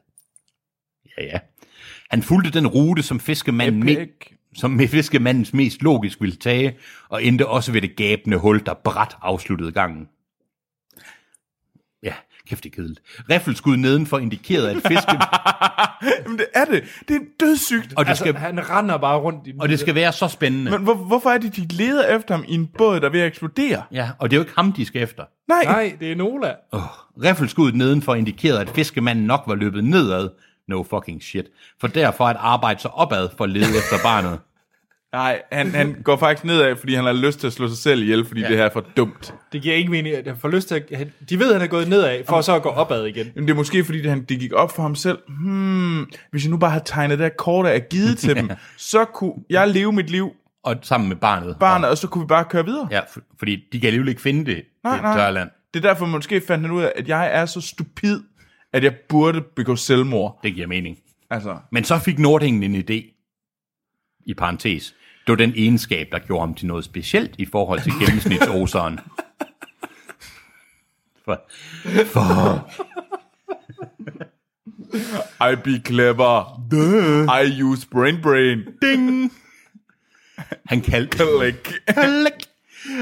Ja, 1.18 1.24
ja. 1.24 1.40
Han 2.12 2.24
fulgte 2.24 2.52
den 2.60 2.68
rute, 2.68 3.04
som 3.04 3.20
fiskemanden, 3.20 3.84
me- 3.90 3.92
Epic. 4.02 4.10
som 4.56 4.72
med 4.72 4.88
fiskemandens 4.98 5.54
mest 5.54 5.82
logisk 5.82 6.22
ville 6.22 6.36
tage, 6.36 6.78
og 7.10 7.24
endte 7.24 7.48
også 7.48 7.72
ved 7.72 7.82
det 7.82 7.96
gabende 7.96 8.38
hul, 8.38 8.66
der 8.66 8.74
bræt 8.74 9.16
afsluttede 9.22 9.72
gangen. 9.72 10.08
Ja, 12.04 12.14
kæft 12.48 12.64
det 12.64 12.72
er 12.72 12.76
kedeligt. 12.76 13.00
Riffelskud 13.30 13.78
nedenfor 13.78 14.18
indikerede, 14.20 14.70
at 14.70 14.76
fisken... 14.88 15.18
Jamen 16.26 16.38
det 16.38 16.46
er 16.56 16.66
det. 16.66 16.84
Det 17.08 17.16
er 17.16 17.20
dødssygt. 17.40 17.94
og, 17.98 18.06
det 18.06 18.10
Altså, 18.10 18.24
skal, 18.24 18.36
han 18.36 18.70
render 18.70 18.98
bare 18.98 19.20
rundt 19.20 19.48
i 19.48 19.54
og 19.60 19.70
det 19.70 19.80
skal 19.80 19.96
være 19.96 20.12
så 20.14 20.28
spændende. 20.28 20.72
Men 20.72 20.82
hvor, 20.82 20.94
hvorfor 20.94 21.30
er 21.30 21.38
det, 21.38 21.56
de 21.56 21.68
leder 21.76 22.16
efter 22.18 22.36
ham 22.36 22.46
i 22.48 22.54
en 22.54 22.68
båd, 22.78 23.00
der 23.00 23.08
er 23.08 23.12
ved 23.12 23.20
at 23.20 23.28
eksplodere? 23.28 23.84
Ja, 23.92 24.10
og 24.20 24.32
det 24.32 24.36
er 24.36 24.40
jo 24.40 24.44
ikke 24.44 24.54
ham, 24.56 24.74
de 24.74 24.86
skal 24.86 25.02
efter. 25.04 25.24
Nej. 25.48 25.64
Nej, 25.64 25.96
det 26.00 26.12
er 26.12 26.16
Nola. 26.16 26.54
Oh. 26.72 26.82
Riffelskuddet 27.24 27.76
nedenfor 27.76 28.16
indikerede, 28.16 28.62
at 28.62 28.70
fiskemanden 28.70 29.26
nok 29.26 29.44
var 29.48 29.56
løbet 29.56 29.84
nedad. 29.84 30.30
No 30.72 30.84
fucking 30.84 31.24
shit. 31.24 31.46
For 31.80 31.88
derfor 31.88 32.26
at 32.26 32.36
arbejde 32.40 32.82
sig 32.82 32.92
opad 32.94 33.30
for 33.38 33.44
at 33.44 33.50
lede 33.50 33.66
efter 33.78 33.96
barnet. 34.04 34.40
Nej, 35.14 35.42
han, 35.52 35.72
han 35.76 35.96
går 36.04 36.18
faktisk 36.18 36.46
nedad, 36.46 36.76
fordi 36.76 36.96
han 36.96 37.06
har 37.06 37.14
lyst 37.14 37.40
til 37.40 37.48
at 37.48 37.54
slå 37.54 37.68
sig 37.68 37.78
selv 37.78 38.02
ihjel, 38.02 38.26
fordi 38.26 38.42
ja. 38.42 38.48
det 38.48 38.58
her 38.58 38.66
er 38.66 38.70
for 38.74 38.86
dumt. 38.98 39.34
Det 39.54 39.62
giver 39.62 39.76
ikke 39.76 39.92
mening, 39.92 40.16
at 40.16 40.28
han 40.28 40.38
får 40.38 40.50
lyst 40.50 40.68
til 40.68 40.76
at... 40.76 40.98
han- 40.98 41.14
De 41.30 41.40
ved, 41.40 41.48
at 41.48 41.54
han 41.54 41.62
er 41.62 41.68
gået 41.68 41.88
nedad, 41.90 42.20
for 42.30 42.42
så 42.42 42.56
at 42.56 42.62
gå 42.62 42.70
opad 42.70 43.06
igen. 43.06 43.32
Men 43.36 43.44
det 43.44 43.52
er 43.52 43.56
måske, 43.56 43.84
fordi 43.84 44.02
det, 44.02 44.10
han, 44.10 44.24
det 44.24 44.40
gik 44.40 44.54
op 44.54 44.76
for 44.76 44.82
ham 44.82 44.96
selv. 44.96 45.18
Hmm, 45.28 46.06
hvis 46.32 46.44
jeg 46.44 46.52
nu 46.52 46.58
bare 46.58 46.72
havde 46.72 46.84
tegnet 46.86 47.20
det 47.20 47.26
her 47.26 47.32
kort 47.38 47.66
af 47.66 47.90
givet 47.90 48.18
til 48.18 48.36
dem, 48.40 48.50
så 48.78 49.06
kunne 49.06 49.34
jeg 49.50 49.70
leve 49.70 49.92
mit 49.92 50.10
liv, 50.10 50.32
Og 50.64 50.76
sammen 50.82 51.10
med 51.10 51.16
barnet. 51.18 51.56
barnet, 51.60 51.90
og 51.90 51.98
så 51.98 52.08
kunne 52.08 52.24
vi 52.24 52.28
bare 52.28 52.44
køre 52.50 52.66
videre. 52.66 52.88
Ja, 52.92 53.00
for, 53.14 53.20
fordi 53.40 53.64
de 53.72 53.80
kan 53.80 53.88
alligevel 53.88 54.10
ikke 54.10 54.22
finde 54.22 54.46
det 54.46 54.64
Nej, 54.84 54.98
i 54.98 55.02
nej. 55.02 55.18
Tørland. 55.18 55.50
Det 55.74 55.86
er 55.86 55.90
derfor, 55.90 56.06
måske 56.06 56.42
fandt 56.48 56.66
han 56.66 56.72
ud 56.72 56.84
af, 56.84 56.92
at 56.96 57.08
jeg 57.08 57.30
er 57.34 57.46
så 57.46 57.62
stupid, 57.62 58.20
at 58.74 58.84
jeg 58.84 58.96
burde 59.10 59.42
begå 59.42 59.76
selvmord. 59.76 60.40
Det 60.44 60.54
giver 60.54 60.68
mening. 60.68 60.98
Altså, 61.30 61.58
Men 61.72 61.84
så 61.84 62.00
fik 62.00 62.20
Nordingen 62.20 62.64
en 62.64 62.76
idé. 62.76 63.18
I 64.26 64.34
parentes. 64.34 64.96
Det 65.28 65.32
var 65.32 65.36
den 65.36 65.54
egenskab, 65.56 66.08
der 66.12 66.20
gjorde 66.20 66.42
ham 66.42 66.54
til 66.54 66.68
noget 66.68 66.86
specielt 66.86 67.36
i 67.38 67.46
forhold 67.46 67.82
til 67.82 67.92
gennemsnitsoseren. 68.00 69.00
For, 71.26 71.42
for, 72.06 72.70
I 75.52 75.56
be 75.56 75.82
clever. 75.86 76.62
Duh. 76.72 77.28
I 77.44 77.64
use 77.64 77.88
brain 77.88 78.22
brain. 78.22 78.66
ding! 78.82 79.32
Han 80.66 80.82
kaldte, 80.82 81.18
Click. 81.18 82.51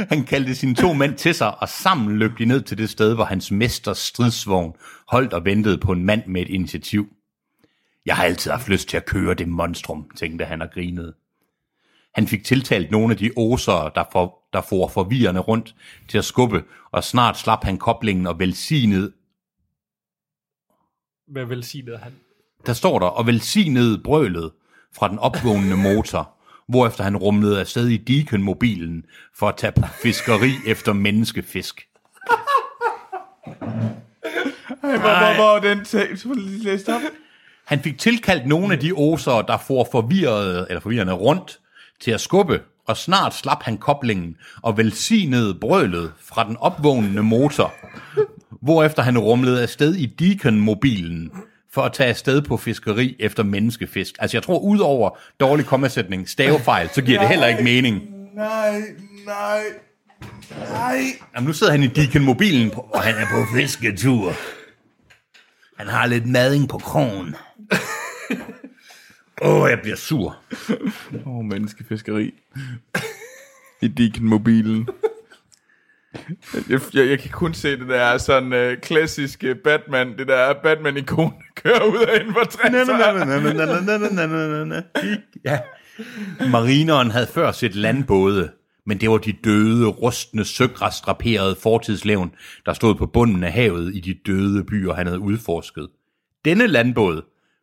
Han 0.09 0.23
kaldte 0.23 0.55
sine 0.55 0.75
to 0.75 0.93
mænd 0.93 1.17
til 1.17 1.35
sig, 1.35 1.61
og 1.61 1.69
sammen 1.69 2.17
løb 2.17 2.37
de 2.37 2.45
ned 2.45 2.61
til 2.61 2.77
det 2.77 2.89
sted, 2.89 3.15
hvor 3.15 3.23
hans 3.23 3.51
mesters 3.51 3.97
stridsvogn 3.97 4.73
holdt 5.07 5.33
og 5.33 5.45
ventede 5.45 5.77
på 5.77 5.91
en 5.91 6.05
mand 6.05 6.25
med 6.27 6.41
et 6.41 6.49
initiativ. 6.49 7.07
Jeg 8.05 8.15
har 8.15 8.23
altid 8.23 8.51
haft 8.51 8.69
lyst 8.69 8.89
til 8.89 8.97
at 8.97 9.05
køre 9.05 9.33
det 9.33 9.47
monstrum, 9.47 10.09
tænkte 10.15 10.45
han 10.45 10.61
og 10.61 10.71
grinede. 10.71 11.15
Han 12.13 12.27
fik 12.27 12.43
tiltalt 12.43 12.91
nogle 12.91 13.11
af 13.11 13.17
de 13.17 13.31
osere, 13.37 13.91
der, 13.95 14.03
for, 14.11 14.39
der 14.53 14.61
for 14.61 14.87
forvirrende 14.87 15.41
rundt 15.41 15.75
til 16.07 16.17
at 16.17 16.25
skubbe, 16.25 16.63
og 16.91 17.03
snart 17.03 17.37
slap 17.37 17.63
han 17.63 17.77
koblingen 17.77 18.27
og 18.27 18.39
velsignede, 18.39 19.11
Hvad 21.27 21.45
velsignede 21.45 21.97
han? 21.97 22.13
der 22.65 22.73
står 22.73 22.99
der, 22.99 23.05
og 23.05 23.27
velsignede 23.27 23.97
brølet 24.03 24.51
fra 24.95 25.07
den 25.07 25.19
opvågnende 25.19 25.77
motor, 25.77 26.38
hvorefter 26.69 27.03
han 27.03 27.17
rumlede 27.17 27.59
afsted 27.59 27.87
i 27.87 27.97
Deacon-mobilen 27.97 29.05
for 29.35 29.47
at 29.47 29.57
tage 29.57 29.71
på 29.71 29.87
fiskeri 30.03 30.51
efter 30.71 30.93
menneskefisk. 30.93 31.85
Hvor, 34.81 34.89
hvor, 34.89 35.35
hvor 35.35 35.69
den 35.69 35.85
tekst? 35.85 36.23
Du 36.23 36.33
lige 36.33 36.63
læse 36.63 36.95
op? 36.95 37.01
Han 37.65 37.79
fik 37.79 37.97
tilkaldt 37.97 38.47
nogle 38.47 38.73
af 38.73 38.79
de 38.79 38.91
osere, 38.91 39.43
der 39.47 39.57
får 39.57 39.87
forvirrede, 39.91 40.65
eller 40.69 40.81
forvirrende 40.81 41.13
rundt 41.13 41.59
til 42.01 42.11
at 42.11 42.21
skubbe, 42.21 42.61
og 42.87 42.97
snart 42.97 43.33
slap 43.33 43.63
han 43.63 43.77
koblingen 43.77 44.35
og 44.61 44.77
velsignede 44.77 45.53
brølet 45.53 46.13
fra 46.21 46.47
den 46.47 46.57
opvågnende 46.57 47.23
motor, 47.23 47.73
hvorefter 48.61 49.03
han 49.03 49.17
rumlede 49.17 49.61
afsted 49.61 49.95
i 49.95 50.05
Deacon-mobilen 50.05 51.31
for 51.73 51.81
at 51.81 51.93
tage 51.93 52.09
afsted 52.09 52.41
på 52.41 52.57
fiskeri 52.57 53.15
efter 53.19 53.43
menneskefisk. 53.43 54.15
Altså 54.19 54.37
jeg 54.37 54.43
tror, 54.43 54.59
udover 54.59 55.09
dårlig 55.39 55.65
kommasætning, 55.65 56.29
stavefejl, 56.29 56.89
så 56.89 57.01
giver 57.01 57.19
det 57.19 57.27
heller 57.27 57.47
ikke 57.47 57.63
mening. 57.63 58.01
Nej, 58.35 58.81
Nej. 59.25 59.63
Nej. 60.69 61.01
Jamen, 61.35 61.47
nu 61.47 61.53
sidder 61.53 61.71
han 61.71 61.83
i 61.83 61.87
Deacon-mobilen, 61.87 62.71
og 62.75 63.01
han 63.01 63.15
er 63.15 63.25
på 63.31 63.45
fisketur. 63.57 64.33
Han 65.77 65.87
har 65.87 66.05
lidt 66.05 66.25
mading 66.25 66.69
på 66.69 66.77
krogen. 66.77 67.35
Åh, 69.41 69.61
oh, 69.61 69.69
jeg 69.69 69.79
bliver 69.81 69.95
sur. 69.95 70.37
Åh, 71.25 71.37
oh, 71.37 71.45
menneskefiskeri. 71.45 72.33
I 73.81 73.87
Deacon-mobilen. 73.87 74.87
Jeg, 76.69 76.79
jeg, 76.93 77.09
jeg 77.09 77.19
kan 77.19 77.31
kun 77.31 77.53
se 77.53 77.79
det 77.79 77.87
der 77.87 78.17
sådan 78.17 78.53
øh, 78.53 78.77
klassiske 78.77 79.55
Batman, 79.55 80.17
det 80.17 80.27
der 80.27 80.53
Batman-ikon, 80.63 81.33
kører 81.55 81.83
ud 81.83 82.05
af 82.07 82.19
inden 82.19 82.33
for 82.33 82.41
60'erne. 82.41 83.01
Ja. 85.45 85.59
Marineren 86.51 87.11
havde 87.11 87.27
før 87.27 87.51
set 87.51 87.75
landbåde, 87.75 88.51
men 88.85 89.01
det 89.01 89.09
var 89.09 89.17
de 89.17 89.31
døde, 89.31 89.87
rustne, 89.87 90.45
søgræsdraperede 90.45 91.55
fortidslevn, 91.55 92.31
der 92.65 92.73
stod 92.73 92.95
på 92.95 93.05
bunden 93.05 93.43
af 93.43 93.51
havet 93.51 93.95
i 93.95 93.99
de 93.99 94.13
døde 94.25 94.63
byer, 94.63 94.93
han 94.93 95.07
havde 95.07 95.19
udforsket. 95.19 95.87
Denne 96.45 96.67
landbåd, 96.67 97.21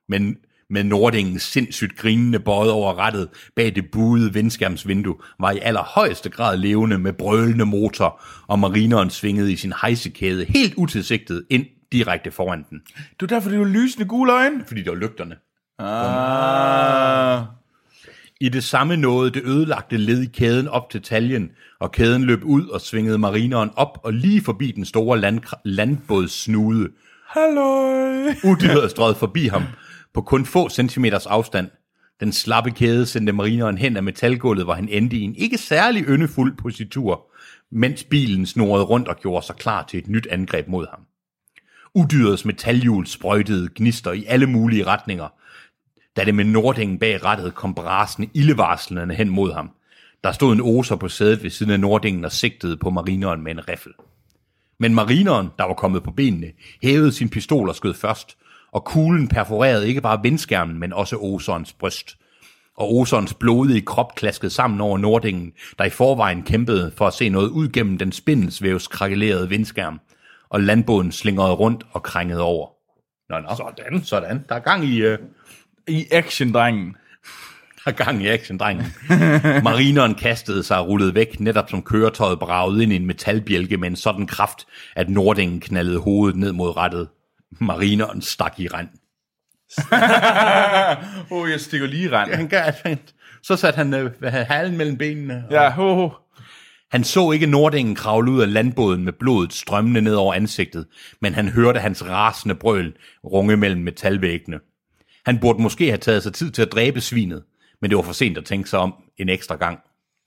men 0.08 0.36
med 0.70 0.84
Nordingen 0.84 1.38
sindssygt 1.38 1.96
grinende 1.96 2.38
bøjet 2.38 2.70
over 2.70 2.98
rettet 2.98 3.28
bag 3.56 3.74
det 3.74 3.90
buede 3.92 4.32
vindskærmsvindue, 4.34 5.16
var 5.40 5.50
i 5.50 5.58
allerhøjeste 5.58 6.30
grad 6.30 6.56
levende 6.56 6.98
med 6.98 7.12
brølende 7.12 7.66
motor, 7.66 8.22
og 8.46 8.58
marineren 8.58 9.10
svingede 9.10 9.52
i 9.52 9.56
sin 9.56 9.72
hejsekæde 9.80 10.44
helt 10.44 10.74
utilsigtet 10.76 11.44
ind 11.50 11.66
direkte 11.92 12.30
foran 12.30 12.64
den, 12.70 12.80
Du 13.20 13.24
er 13.24 13.28
derfor, 13.28 13.50
det 13.50 13.56
jo 13.56 13.64
lysende 13.64 14.06
gule 14.06 14.32
øjne. 14.32 14.64
fordi 14.66 14.82
det 14.82 14.90
var 14.90 14.98
lygterne. 14.98 15.36
Ah. 15.78 17.42
I 18.40 18.48
det 18.48 18.64
samme 18.64 18.96
nåede 18.96 19.30
det 19.30 19.42
ødelagte 19.44 19.96
led 19.96 20.22
i 20.22 20.26
kæden 20.26 20.68
op 20.68 20.90
til 20.90 21.02
taljen, 21.02 21.50
og 21.80 21.92
kæden 21.92 22.24
løb 22.24 22.44
ud 22.44 22.68
og 22.68 22.80
svingede 22.80 23.18
marineren 23.18 23.70
op 23.76 23.98
og 24.04 24.12
lige 24.12 24.42
forbi 24.44 24.70
den 24.70 24.84
store 24.84 25.20
land, 25.20 25.40
landbåds 25.64 26.32
snude. 26.32 26.88
Halløj. 27.28 28.34
Udyret 28.44 28.90
strød 28.90 29.14
forbi 29.14 29.46
ham 29.46 29.62
på 30.16 30.22
kun 30.22 30.46
få 30.46 30.68
centimeters 30.68 31.26
afstand. 31.26 31.70
Den 32.20 32.32
slappe 32.32 32.70
kæde 32.70 33.06
sendte 33.06 33.32
marineren 33.32 33.78
hen 33.78 33.96
af 33.96 34.02
metalgulvet, 34.02 34.64
hvor 34.64 34.74
han 34.74 34.88
endte 34.88 35.16
i 35.16 35.22
en 35.22 35.34
ikke 35.34 35.58
særlig 35.58 36.04
yndefuld 36.04 36.56
positur, 36.56 37.32
mens 37.70 38.04
bilen 38.04 38.46
snurrede 38.46 38.84
rundt 38.84 39.08
og 39.08 39.16
gjorde 39.16 39.46
sig 39.46 39.56
klar 39.56 39.84
til 39.88 39.98
et 39.98 40.08
nyt 40.08 40.26
angreb 40.30 40.68
mod 40.68 40.86
ham. 40.90 41.00
Udyrets 41.94 42.44
metalhjul 42.44 43.06
sprøjtede 43.06 43.68
gnister 43.74 44.12
i 44.12 44.24
alle 44.24 44.46
mulige 44.46 44.86
retninger, 44.86 45.28
da 46.16 46.24
det 46.24 46.34
med 46.34 46.44
Nordingen 46.44 46.98
bag 46.98 47.24
rettet 47.24 47.54
kom 47.54 47.74
brasende 47.74 48.28
ildevarslerne 48.34 49.14
hen 49.14 49.28
mod 49.28 49.52
ham. 49.52 49.70
Der 50.24 50.32
stod 50.32 50.52
en 50.52 50.60
oser 50.60 50.96
på 50.96 51.08
sædet 51.08 51.42
ved 51.42 51.50
siden 51.50 51.72
af 51.72 51.80
Nordingen 51.80 52.24
og 52.24 52.32
sigtede 52.32 52.76
på 52.76 52.90
marineren 52.90 53.42
med 53.42 53.52
en 53.52 53.68
riffel. 53.68 53.92
Men 54.78 54.94
marineren, 54.94 55.48
der 55.58 55.64
var 55.64 55.74
kommet 55.74 56.02
på 56.02 56.10
benene, 56.10 56.52
hævede 56.82 57.12
sin 57.12 57.28
pistol 57.28 57.68
og 57.68 57.76
skød 57.76 57.94
først, 57.94 58.36
og 58.76 58.84
kuglen 58.84 59.28
perforerede 59.28 59.88
ikke 59.88 60.00
bare 60.00 60.22
vindskærmen, 60.22 60.78
men 60.78 60.92
også 60.92 61.16
Oserens 61.16 61.72
bryst. 61.72 62.16
Og 62.76 62.94
Oserens 62.94 63.34
blodige 63.34 63.80
krop 63.80 64.14
klaskede 64.14 64.50
sammen 64.50 64.80
over 64.80 64.98
Nordingen, 64.98 65.52
der 65.78 65.84
i 65.84 65.90
forvejen 65.90 66.42
kæmpede 66.42 66.92
for 66.96 67.06
at 67.06 67.14
se 67.14 67.28
noget 67.28 67.48
ud 67.48 67.68
gennem 67.68 67.98
den 67.98 68.12
spindelsvævs 68.12 68.88
krakelerede 68.88 69.48
vindskærm, 69.48 70.00
og 70.48 70.60
landbåden 70.60 71.12
slingrede 71.12 71.52
rundt 71.52 71.84
og 71.90 72.02
krængede 72.02 72.42
over. 72.42 72.68
Nå, 73.30 73.38
nå. 73.38 73.48
Sådan. 73.56 74.04
Sådan. 74.04 74.44
Der 74.48 74.54
er 74.54 74.60
gang 74.60 74.84
i, 74.84 74.98
øh, 75.02 75.18
I 75.88 76.06
action-drengen. 76.12 76.96
der 77.84 77.90
er 77.90 78.04
gang 78.04 78.22
i 78.22 78.26
action, 78.26 78.58
drengen. 78.58 78.84
Marineren 79.68 80.14
kastede 80.14 80.62
sig 80.62 80.78
og 80.78 80.88
rullede 80.88 81.14
væk, 81.14 81.40
netop 81.40 81.70
som 81.70 81.82
køretøjet 81.82 82.38
bragede 82.38 82.82
ind 82.82 82.92
i 82.92 82.96
en 82.96 83.06
metalbjælke 83.06 83.76
med 83.76 83.88
en 83.88 83.96
sådan 83.96 84.26
kraft, 84.26 84.66
at 84.96 85.08
Nordingen 85.08 85.60
knaldede 85.60 85.98
hovedet 85.98 86.36
ned 86.36 86.52
mod 86.52 86.76
rettet. 86.76 87.08
Marineren 87.60 88.22
stak 88.22 88.60
i 88.60 88.68
rand. 88.68 88.88
Åh, 91.32 91.38
oh, 91.38 91.50
jeg 91.50 91.60
stikker 91.60 91.86
lige 91.86 92.04
i 92.04 92.08
rand. 92.08 92.34
Han 92.34 92.48
gør, 92.48 92.96
så 93.42 93.56
satte 93.56 93.76
han 93.76 93.94
øh, 93.94 94.10
halen 94.22 94.76
mellem 94.76 94.96
benene. 94.98 95.44
Ja, 95.50 95.70
ho, 95.70 95.94
ho. 95.94 96.10
Han 96.90 97.04
så 97.04 97.30
ikke 97.30 97.46
Nordingen 97.46 97.94
kravle 97.94 98.30
ud 98.30 98.42
af 98.42 98.52
landbåden 98.52 99.04
med 99.04 99.12
blodet 99.12 99.52
strømmende 99.52 100.00
ned 100.00 100.14
over 100.14 100.34
ansigtet, 100.34 100.86
men 101.20 101.34
han 101.34 101.48
hørte 101.48 101.80
hans 101.80 102.04
rasende 102.04 102.54
brøl 102.54 102.94
runge 103.24 103.56
mellem 103.56 103.80
metalvæggene. 103.80 104.60
Han 105.26 105.38
burde 105.38 105.62
måske 105.62 105.86
have 105.86 105.98
taget 105.98 106.22
sig 106.22 106.32
tid 106.32 106.50
til 106.50 106.62
at 106.62 106.72
dræbe 106.72 107.00
svinet, 107.00 107.42
men 107.80 107.90
det 107.90 107.96
var 107.96 108.02
for 108.02 108.12
sent 108.12 108.38
at 108.38 108.44
tænke 108.44 108.70
sig 108.70 108.78
om 108.78 108.94
en 109.18 109.28
ekstra 109.28 109.56
gang. 109.56 109.78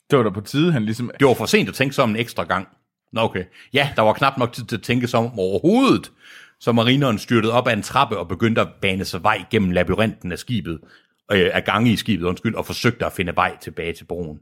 Det 0.09 0.17
var 0.17 0.23
da 0.23 0.29
på 0.29 0.41
tide, 0.41 0.71
han 0.71 0.85
ligesom... 0.85 1.11
Det 1.19 1.27
var 1.27 1.33
for 1.33 1.45
sent 1.45 1.69
at 1.69 1.75
tænke 1.75 1.95
sig 1.95 2.03
om 2.03 2.09
en 2.09 2.15
ekstra 2.15 2.43
gang. 2.43 2.67
Nå 3.13 3.21
okay. 3.21 3.43
Ja, 3.73 3.89
der 3.95 4.01
var 4.01 4.13
knap 4.13 4.37
nok 4.37 4.53
tid 4.53 4.65
til 4.65 4.75
at 4.75 4.83
tænke 4.83 5.07
sig 5.07 5.19
om 5.19 5.39
overhovedet. 5.39 6.11
Så 6.59 6.71
marineren 6.71 7.17
styrtede 7.19 7.53
op 7.53 7.67
ad 7.67 7.73
en 7.73 7.81
trappe 7.81 8.17
og 8.17 8.27
begyndte 8.27 8.61
at 8.61 8.67
bane 8.81 9.05
sig 9.05 9.23
vej 9.23 9.45
gennem 9.51 9.71
labyrinten 9.71 10.31
af 10.31 10.39
skibet, 10.39 10.79
øh, 11.31 11.49
af 11.53 11.63
gange 11.63 11.91
i 11.91 11.95
skibet, 11.95 12.25
undskyld, 12.25 12.55
og 12.55 12.65
forsøgte 12.65 13.05
at 13.05 13.13
finde 13.13 13.35
vej 13.35 13.57
tilbage 13.61 13.93
til 13.93 14.05
broen. 14.05 14.39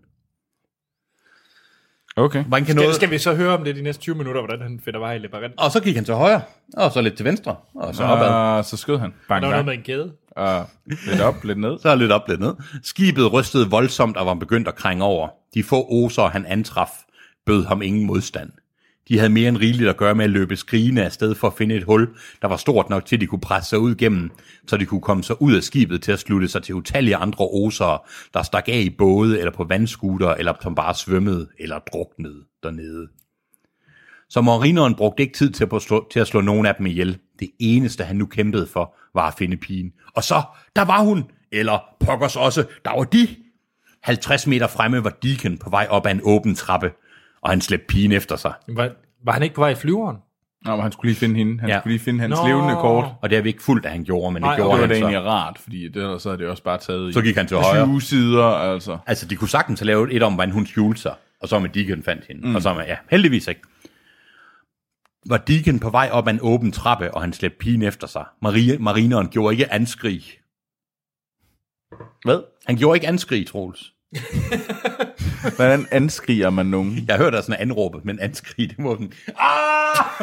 Okay. 2.15 2.43
Hvordan 2.43 2.65
kan 2.65 2.73
Skal, 2.73 2.82
noget... 2.82 2.95
skal 2.95 3.12
vi 3.12 3.17
så 3.17 3.36
høre 3.36 3.58
om 3.58 3.63
det 3.63 3.75
de 3.75 3.82
næste 3.82 4.01
20 4.01 4.15
minutter, 4.15 4.41
hvordan 4.41 4.62
han 4.62 4.80
finder 4.86 4.99
vej 4.99 5.13
i 5.13 5.17
labyrinten? 5.17 5.60
Og 5.60 5.71
så 5.71 5.80
gik 5.80 5.95
han 5.95 6.06
til 6.06 6.13
højre, 6.13 6.41
og 6.73 6.91
så 6.91 7.01
lidt 7.01 7.15
til 7.15 7.25
venstre, 7.25 7.56
og 7.75 7.95
så 7.95 8.03
opad. 8.03 8.60
Uh, 8.60 8.65
så 8.65 8.77
skød 8.77 8.97
han. 8.97 9.13
Bang, 9.27 9.41
Der 9.41 9.47
var 9.47 9.56
noget 9.56 9.65
med 9.65 9.73
en 9.73 9.82
kæde. 9.82 10.12
Uh, 10.39 10.97
lidt 11.08 11.21
op, 11.21 11.43
lidt 11.43 11.60
ned. 11.60 11.80
Så 11.84 11.95
lidt 11.95 12.12
op, 12.12 12.27
lidt 12.27 12.39
ned. 12.39 12.53
Skibet 12.84 13.34
rystede 13.34 13.69
voldsomt 13.69 14.17
og 14.17 14.25
var 14.25 14.34
begyndt 14.34 14.67
at 14.67 14.75
krænge 14.75 15.03
over. 15.03 15.30
De 15.53 15.63
få 15.63 15.88
oser, 15.89 16.23
han 16.23 16.45
antraf, 16.45 16.89
bød 17.45 17.65
ham 17.65 17.82
ingen 17.82 18.06
modstand. 18.06 18.51
De 19.10 19.17
havde 19.17 19.30
mere 19.30 19.50
end 19.50 19.58
rigeligt 19.58 19.89
at 19.89 19.98
gøre 19.98 20.15
med 20.15 20.24
at 20.24 20.30
løbe 20.32 20.56
skrigende 20.56 21.06
afsted 21.06 21.36
for 21.36 21.48
at 21.48 21.54
finde 21.58 21.76
et 21.76 21.84
hul, 21.84 22.10
der 22.41 22.48
var 22.48 22.58
stort 22.58 22.89
nok 22.89 23.06
til, 23.06 23.15
at 23.15 23.22
de 23.22 23.28
kunne 23.28 23.41
presse 23.41 23.70
sig 23.70 23.80
ud 23.80 23.96
gennem, 23.96 24.32
så 24.67 24.78
de 24.78 24.86
kunne 24.86 25.02
komme 25.02 25.24
sig 25.24 25.41
ud 25.41 25.54
af 25.54 25.63
skibet 25.63 26.02
til 26.02 26.12
at 26.12 26.20
slutte 26.20 26.48
sig 26.48 26.63
til 26.63 26.76
utallige 26.76 27.15
andre 27.15 27.46
osere, 27.46 28.00
der 28.34 28.43
stak 28.43 28.67
af 28.67 28.80
i 28.80 28.89
både 28.89 29.39
eller 29.39 29.52
på 29.52 29.63
vandskuter, 29.63 30.30
eller 30.30 30.54
som 30.62 30.76
bare 30.76 30.96
svømmede 30.96 31.48
eller 31.60 31.80
druknede 31.80 32.43
dernede. 32.63 33.08
Så 34.30 34.41
marineren 34.41 34.96
brugte 34.96 35.24
ikke 35.24 35.38
tid 35.38 35.52
til 35.52 35.67
at, 35.74 35.82
slå, 35.82 36.08
til 36.12 36.20
at 36.20 36.28
slå 36.28 36.41
nogen 36.41 36.65
af 36.65 36.76
dem 36.76 36.86
ihjel. 36.86 37.17
Det 37.39 37.50
eneste, 37.60 38.04
han 38.04 38.15
nu 38.15 38.26
kæmpede 38.26 38.67
for, 38.67 38.96
var 39.13 39.28
at 39.28 39.34
finde 39.38 39.58
pigen. 39.58 39.93
Og 40.15 40.24
så, 40.24 40.41
der 40.76 40.86
var 40.86 41.04
hun! 41.04 41.24
Eller 41.52 41.80
pokkers 42.00 42.36
også, 42.36 42.65
der 42.86 42.98
var 42.98 43.04
de! 43.04 43.28
50 44.04 44.48
meter 44.48 44.67
fremme 44.67 45.04
var 45.04 45.10
Deacon 45.10 45.58
på 45.58 45.70
vej 45.70 45.88
op 45.89 46.06
ad 46.06 46.12
en 46.12 46.22
åben 46.24 46.56
trappe, 46.56 46.91
og 47.41 47.50
han 47.50 47.62
slæbte 47.62 47.86
pigen 47.89 48.12
efter 48.12 48.36
sig. 48.36 48.54
Var, 48.67 48.89
var 49.26 49.32
han 49.32 49.43
ikke 49.43 49.56
på 49.56 49.62
vej 49.62 49.69
i 49.69 49.76
flyveren? 49.76 50.17
Nå, 50.65 50.71
men 50.76 50.82
han 50.82 50.91
skulle 50.91 51.10
lige 51.10 51.19
finde 51.19 51.36
hende. 51.36 51.60
Han 51.60 51.69
Ja. 51.69 51.80
skulle 51.80 51.93
lige 51.93 52.04
finde 52.04 52.19
hans 52.19 52.36
Nå. 52.41 52.47
levende 52.47 52.73
kort. 52.73 53.06
Og 53.21 53.30
det 53.30 53.36
har 53.36 53.43
vi 53.43 53.50
ikke 53.50 53.63
fuldt, 53.63 53.86
at 53.86 53.91
han 53.91 54.04
gjorde, 54.04 54.32
men 54.34 54.43
det 54.43 54.47
Nej, 54.47 54.56
gjorde 54.56 54.69
Det 54.69 54.76
var 54.76 54.82
han 54.82 54.89
da 54.89 54.95
så. 54.95 55.06
egentlig 55.06 55.23
rart, 55.32 55.58
fordi 55.60 55.88
det, 55.89 56.21
så 56.21 56.30
havde 56.30 56.41
det 56.41 56.47
også 56.50 56.63
bare 56.63 56.78
taget 56.78 57.13
Så 57.13 57.21
gik 57.21 57.36
han 57.36 57.47
til 57.47 57.58
højre. 57.58 57.86
20 57.86 58.02
sider, 58.02 58.43
altså. 58.43 58.97
Altså, 59.08 59.26
de 59.28 59.36
kunne 59.36 59.50
sagtens 59.50 59.80
have 59.80 59.86
lavet 59.88 60.15
et 60.15 60.23
om, 60.23 60.34
hvordan 60.34 60.52
hun 60.52 60.65
skjulte 60.65 61.02
sig, 61.02 61.15
og 61.41 61.47
så 61.47 61.60
med 61.60 61.69
Deacon 61.69 62.04
fandt 62.04 62.26
hende. 62.28 62.47
Mm. 62.47 62.56
Og 62.56 62.62
så 62.62 62.73
med, 62.73 62.86
ja, 62.86 62.95
heldigvis 63.12 63.47
ikke. 63.47 63.62
Var 65.30 65.38
Deacon 65.38 65.80
på 65.80 65.89
vej 65.89 66.10
op 66.12 66.28
ad 66.28 66.34
en 66.34 66.39
åben 66.41 66.71
trappe, 66.71 67.13
og 67.13 67.21
han 67.21 67.34
slæbte 67.34 67.58
pigen 67.58 67.82
efter 67.82 68.08
sig. 68.08 68.26
Marie, 68.41 68.78
marineren 68.78 69.28
gjorde 69.30 69.54
ikke 69.54 69.73
anskrig. 69.73 70.23
Hvad? 72.26 72.39
Han 72.65 72.76
gjorde 72.78 72.97
ikke 72.97 73.08
anskrig, 73.08 73.47
Troels. 73.47 73.93
Hvordan 75.56 75.88
anskriger 75.91 76.50
man 76.50 76.65
nogen? 76.65 77.06
Jeg 77.08 77.17
hørte 77.17 77.41
sådan 77.41 77.56
en 77.56 77.62
anråbe, 77.62 78.02
men 78.04 78.20
anskrig, 78.20 78.70
det 78.70 78.80
må 78.80 78.96
den... 78.96 79.13
Ah! 79.28 80.22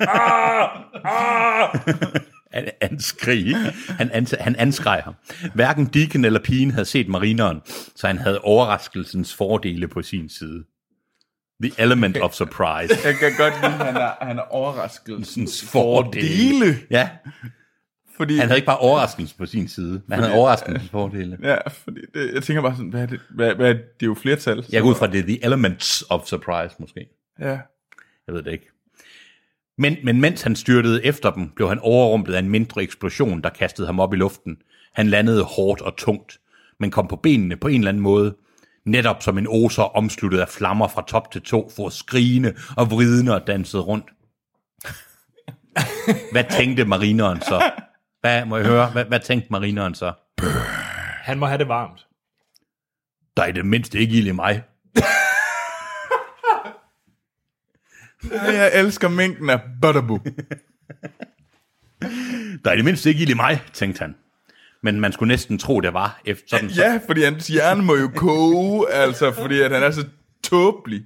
ah! 0.00 0.68
Ah! 1.04 1.78
Han 2.52 2.68
anskrig. 2.80 3.56
Han, 3.88 4.10
ans, 4.12 4.34
han 4.40 4.56
anskreg 4.56 5.00
ham. 5.04 5.14
Hverken 5.54 5.86
Deacon 5.86 6.24
eller 6.24 6.40
pigen 6.40 6.70
havde 6.70 6.84
set 6.84 7.08
marineren, 7.08 7.60
så 7.96 8.06
han 8.06 8.18
havde 8.18 8.40
overraskelsens 8.40 9.34
fordele 9.34 9.88
på 9.88 10.02
sin 10.02 10.28
side. 10.28 10.64
The 11.62 11.72
element 11.78 12.16
of 12.16 12.32
surprise. 12.32 13.08
Jeg 13.08 13.14
kan 13.14 13.32
godt 13.38 13.54
lide, 13.54 13.74
at 13.74 13.86
han 13.86 13.96
er, 13.96 14.10
han 14.20 14.38
er 14.38 14.42
overraskelsens 14.42 15.64
fordele. 15.70 16.78
Ja, 16.90 17.08
Fordi, 18.16 18.36
han 18.36 18.48
havde 18.48 18.58
ikke 18.58 18.66
bare 18.66 18.78
overraskelse 18.78 19.36
på 19.36 19.46
sin 19.46 19.68
side, 19.68 20.02
men 20.06 20.12
han 20.12 20.22
havde 20.22 20.34
overraskelsens 20.34 20.90
fordele. 20.90 21.38
Ja, 21.42 21.68
fordi 21.68 22.00
det, 22.14 22.34
jeg 22.34 22.42
tænker 22.42 22.62
bare 22.62 22.76
sådan, 22.76 22.90
hvad 22.90 23.02
er 23.02 23.06
det? 23.06 23.20
Hvad, 23.30 23.54
hvad 23.54 23.68
er 23.68 23.72
det? 23.72 23.82
det 24.00 24.06
er 24.06 24.10
jo 24.10 24.14
flertal. 24.14 24.66
Jeg 24.72 24.82
går 24.82 24.88
ud 24.88 24.94
fra, 24.94 25.06
det 25.06 25.18
er 25.18 25.22
the 25.22 25.44
elements 25.44 26.04
of 26.10 26.26
surprise, 26.26 26.76
måske. 26.78 27.06
Ja. 27.40 27.58
Jeg 28.26 28.34
ved 28.34 28.42
det 28.42 28.52
ikke. 28.52 28.68
Men, 29.78 29.96
men 30.04 30.20
mens 30.20 30.42
han 30.42 30.56
styrtede 30.56 31.04
efter 31.04 31.30
dem, 31.30 31.48
blev 31.56 31.68
han 31.68 31.78
overrumplet 31.78 32.34
af 32.34 32.38
en 32.38 32.48
mindre 32.48 32.82
eksplosion, 32.82 33.42
der 33.42 33.48
kastede 33.48 33.86
ham 33.86 34.00
op 34.00 34.14
i 34.14 34.16
luften. 34.16 34.56
Han 34.94 35.08
landede 35.08 35.42
hårdt 35.42 35.80
og 35.80 35.96
tungt, 35.96 36.40
men 36.80 36.90
kom 36.90 37.08
på 37.08 37.16
benene 37.16 37.56
på 37.56 37.68
en 37.68 37.80
eller 37.80 37.88
anden 37.88 38.02
måde. 38.02 38.36
Netop 38.86 39.22
som 39.22 39.38
en 39.38 39.46
oser 39.48 39.82
omsluttet 39.82 40.38
af 40.38 40.48
flammer 40.48 40.88
fra 40.88 41.04
top 41.08 41.32
til 41.32 41.42
to, 41.42 41.70
for 41.76 41.88
skrigende 41.88 42.54
og 42.76 42.90
vridende 42.90 43.34
og 43.34 43.46
dansede 43.46 43.82
rundt. 43.82 44.06
Hvad 46.32 46.44
tænkte 46.50 46.84
marineren 46.84 47.40
så? 47.40 47.70
Hvad, 48.22 48.44
må 48.44 48.56
jeg 48.56 48.66
høre? 48.66 48.90
Hvad, 48.90 49.04
hvad 49.04 49.20
tænkte 49.20 49.48
marineren 49.50 49.94
så? 49.94 50.12
Han 51.22 51.38
må 51.38 51.46
have 51.46 51.58
det 51.58 51.68
varmt. 51.68 52.06
Der 53.36 53.42
er 53.42 53.46
i 53.46 53.52
det 53.52 53.66
mindste 53.66 53.98
ikke 53.98 54.14
ild 54.18 54.26
i 54.26 54.32
mig. 54.32 54.62
Jeg 58.30 58.70
elsker 58.74 59.08
mængden 59.08 59.50
af 59.50 59.60
Butterboo. 59.82 60.18
Der 62.64 62.70
er 62.70 62.72
i 62.72 62.76
det 62.76 62.84
mindste 62.84 63.08
ikke 63.08 63.22
ild 63.22 63.30
i 63.30 63.34
mig, 63.34 63.62
tænkte 63.72 64.00
han. 64.00 64.14
Men 64.82 65.00
man 65.00 65.12
skulle 65.12 65.28
næsten 65.28 65.58
tro, 65.58 65.80
det 65.80 65.92
var. 65.94 66.20
Efter 66.24 66.56
sådan, 66.56 66.70
Ja, 66.70 67.00
fordi 67.06 67.22
hans 67.22 67.46
hjerne 67.48 67.82
må 67.82 67.96
jo 67.96 68.10
koge, 68.16 68.90
altså, 68.90 69.32
fordi 69.32 69.60
at 69.60 69.70
han 69.70 69.82
er 69.82 69.90
så 69.90 70.06
tåbelig. 70.44 71.02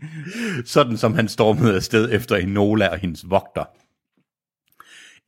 sådan 0.64 0.96
som 0.96 1.14
han 1.14 1.28
stormede 1.28 1.76
afsted 1.76 2.12
efter 2.12 2.36
Enola 2.36 2.88
og 2.88 2.98
hendes 2.98 3.30
vogter. 3.30 3.64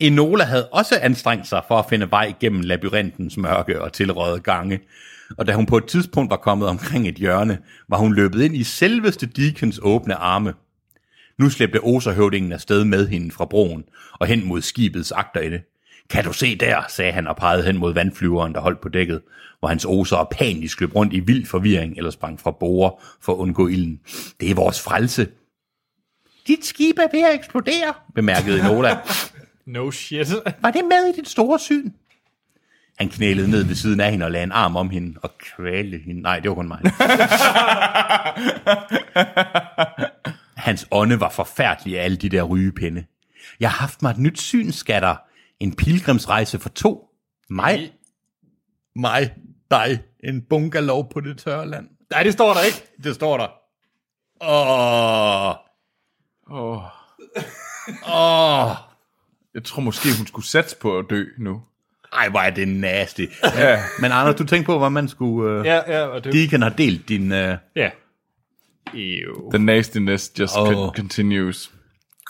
Enola 0.01 0.45
havde 0.45 0.69
også 0.69 0.99
anstrengt 1.03 1.47
sig 1.47 1.63
for 1.69 1.79
at 1.79 1.87
finde 1.89 2.11
vej 2.11 2.35
gennem 2.41 2.61
labyrintens 2.61 3.37
mørke 3.37 3.83
og 3.83 3.93
tilrøde 3.93 4.41
gange, 4.41 4.81
og 5.39 5.47
da 5.47 5.53
hun 5.53 5.67
på 5.67 5.77
et 5.77 5.85
tidspunkt 5.85 6.31
var 6.31 6.37
kommet 6.37 6.69
omkring 6.69 7.09
et 7.09 7.15
hjørne, 7.15 7.59
var 7.89 7.97
hun 7.97 8.15
løbet 8.15 8.43
ind 8.43 8.57
i 8.57 8.65
selveste 8.65 9.27
Deacons 9.27 9.81
åbne 9.83 10.15
arme. 10.15 10.55
Nu 11.39 11.51
slæbte 11.51 11.81
Oserhøvdingen 11.83 12.53
afsted 12.53 12.85
med 12.85 13.09
hende 13.09 13.31
fra 13.31 13.45
broen 13.45 13.85
og 14.13 14.27
hen 14.27 14.47
mod 14.47 14.63
skibets 14.63 15.13
agterende. 15.13 15.61
Kan 16.11 16.25
du 16.25 16.33
se 16.33 16.57
der, 16.57 16.83
sagde 16.89 17.13
han 17.13 17.27
og 17.27 17.37
pegede 17.37 17.63
hen 17.63 17.79
mod 17.79 17.95
vandflyveren, 17.95 18.55
der 18.55 18.61
holdt 18.61 18.81
på 18.81 18.89
dækket, 18.89 19.23
hvor 19.59 19.69
hans 19.69 19.85
oser 19.85 20.29
panisk 20.31 20.81
løb 20.81 20.95
rundt 20.95 21.13
i 21.13 21.21
vild 21.21 21.47
forvirring 21.47 21.97
eller 21.97 22.11
sprang 22.11 22.41
fra 22.41 22.51
borer 22.51 23.03
for 23.23 23.33
at 23.33 23.37
undgå 23.37 23.69
ilden. 23.69 24.01
Det 24.41 24.51
er 24.51 24.55
vores 24.55 24.83
frelse. 24.83 25.29
Dit 26.47 26.65
skib 26.67 26.99
er 26.99 27.09
ved 27.13 27.23
at 27.23 27.35
eksplodere, 27.35 27.95
bemærkede 28.15 28.61
Enola. 28.61 28.99
No 29.69 29.91
shit. 29.91 30.29
Var 30.63 30.71
det 30.71 30.85
med 30.85 31.15
i 31.15 31.17
dit 31.21 31.29
store 31.29 31.59
syn? 31.59 31.93
Han 32.99 33.09
knælede 33.09 33.51
ned 33.51 33.65
ved 33.65 33.75
siden 33.75 34.01
af 34.01 34.11
hende 34.11 34.27
og 34.27 34.33
lagde 34.33 34.45
en 34.45 34.53
arm 34.53 34.77
om 34.77 34.91
hende 34.91 35.21
og 35.23 35.31
kvalte 35.39 35.99
hende. 35.99 36.23
Nej, 36.23 36.41
det 36.41 36.49
var 36.49 36.55
kun 36.55 36.69
mig. 36.69 36.81
Hans 40.57 40.89
ånde 40.91 41.21
var 41.21 41.31
forfærdelig 41.31 42.01
af 42.01 42.05
alle 42.05 42.17
de 42.17 42.29
der 42.29 42.43
rygepinde. 42.43 43.05
Jeg 43.61 43.71
har 43.71 43.79
haft 43.79 44.03
mig 44.03 44.11
et 44.11 44.19
nyt 44.19 44.41
syn, 44.41 44.73
skatter. 44.73 45.17
En 45.61 45.77
pilgrimsrejse 45.77 46.59
for 46.59 46.69
to. 46.69 47.09
Mig. 47.51 47.93
Mig. 48.97 49.35
Dig. 49.71 50.03
En 50.25 50.43
bungalow 50.43 51.03
på 51.03 51.21
det 51.21 51.39
tørre 51.39 51.69
land. 51.69 51.89
Nej, 52.11 52.23
det 52.23 52.33
står 52.33 52.55
der 52.55 52.63
ikke. 52.63 52.83
Det 53.05 53.15
står 53.15 53.37
der. 53.37 53.49
Åh. 54.41 55.55
Oh. 56.51 56.85
Åh. 58.09 58.88
Jeg 59.55 59.65
tror 59.65 59.81
måske, 59.83 60.09
hun 60.19 60.27
skulle 60.27 60.47
satse 60.47 60.77
på 60.77 60.99
at 60.99 61.05
dø 61.11 61.25
nu. 61.39 61.63
Ej, 62.13 62.29
hvor 62.29 62.41
er 62.41 62.51
det 62.51 62.69
nasty. 62.69 63.25
Ja. 63.57 63.83
Men 64.01 64.13
Anders, 64.13 64.35
du 64.35 64.47
tænkte 64.47 64.67
på, 64.67 64.79
hvad 64.79 64.91
man 64.91 65.09
skulle... 65.09 65.61
Uh... 65.61 65.67
Ja, 65.67 65.93
ja, 65.99 66.07
og 66.07 66.25
det... 66.25 66.33
Deacon 66.33 66.63
har 66.63 66.71
delt 66.71 67.09
din... 67.09 67.23
Uh... 67.23 67.55
Ja. 67.77 67.91
Ew. 68.95 69.51
The 69.51 69.59
nastiness 69.65 70.33
just 70.39 70.55
Oh. 70.57 70.93
continues. 70.95 71.73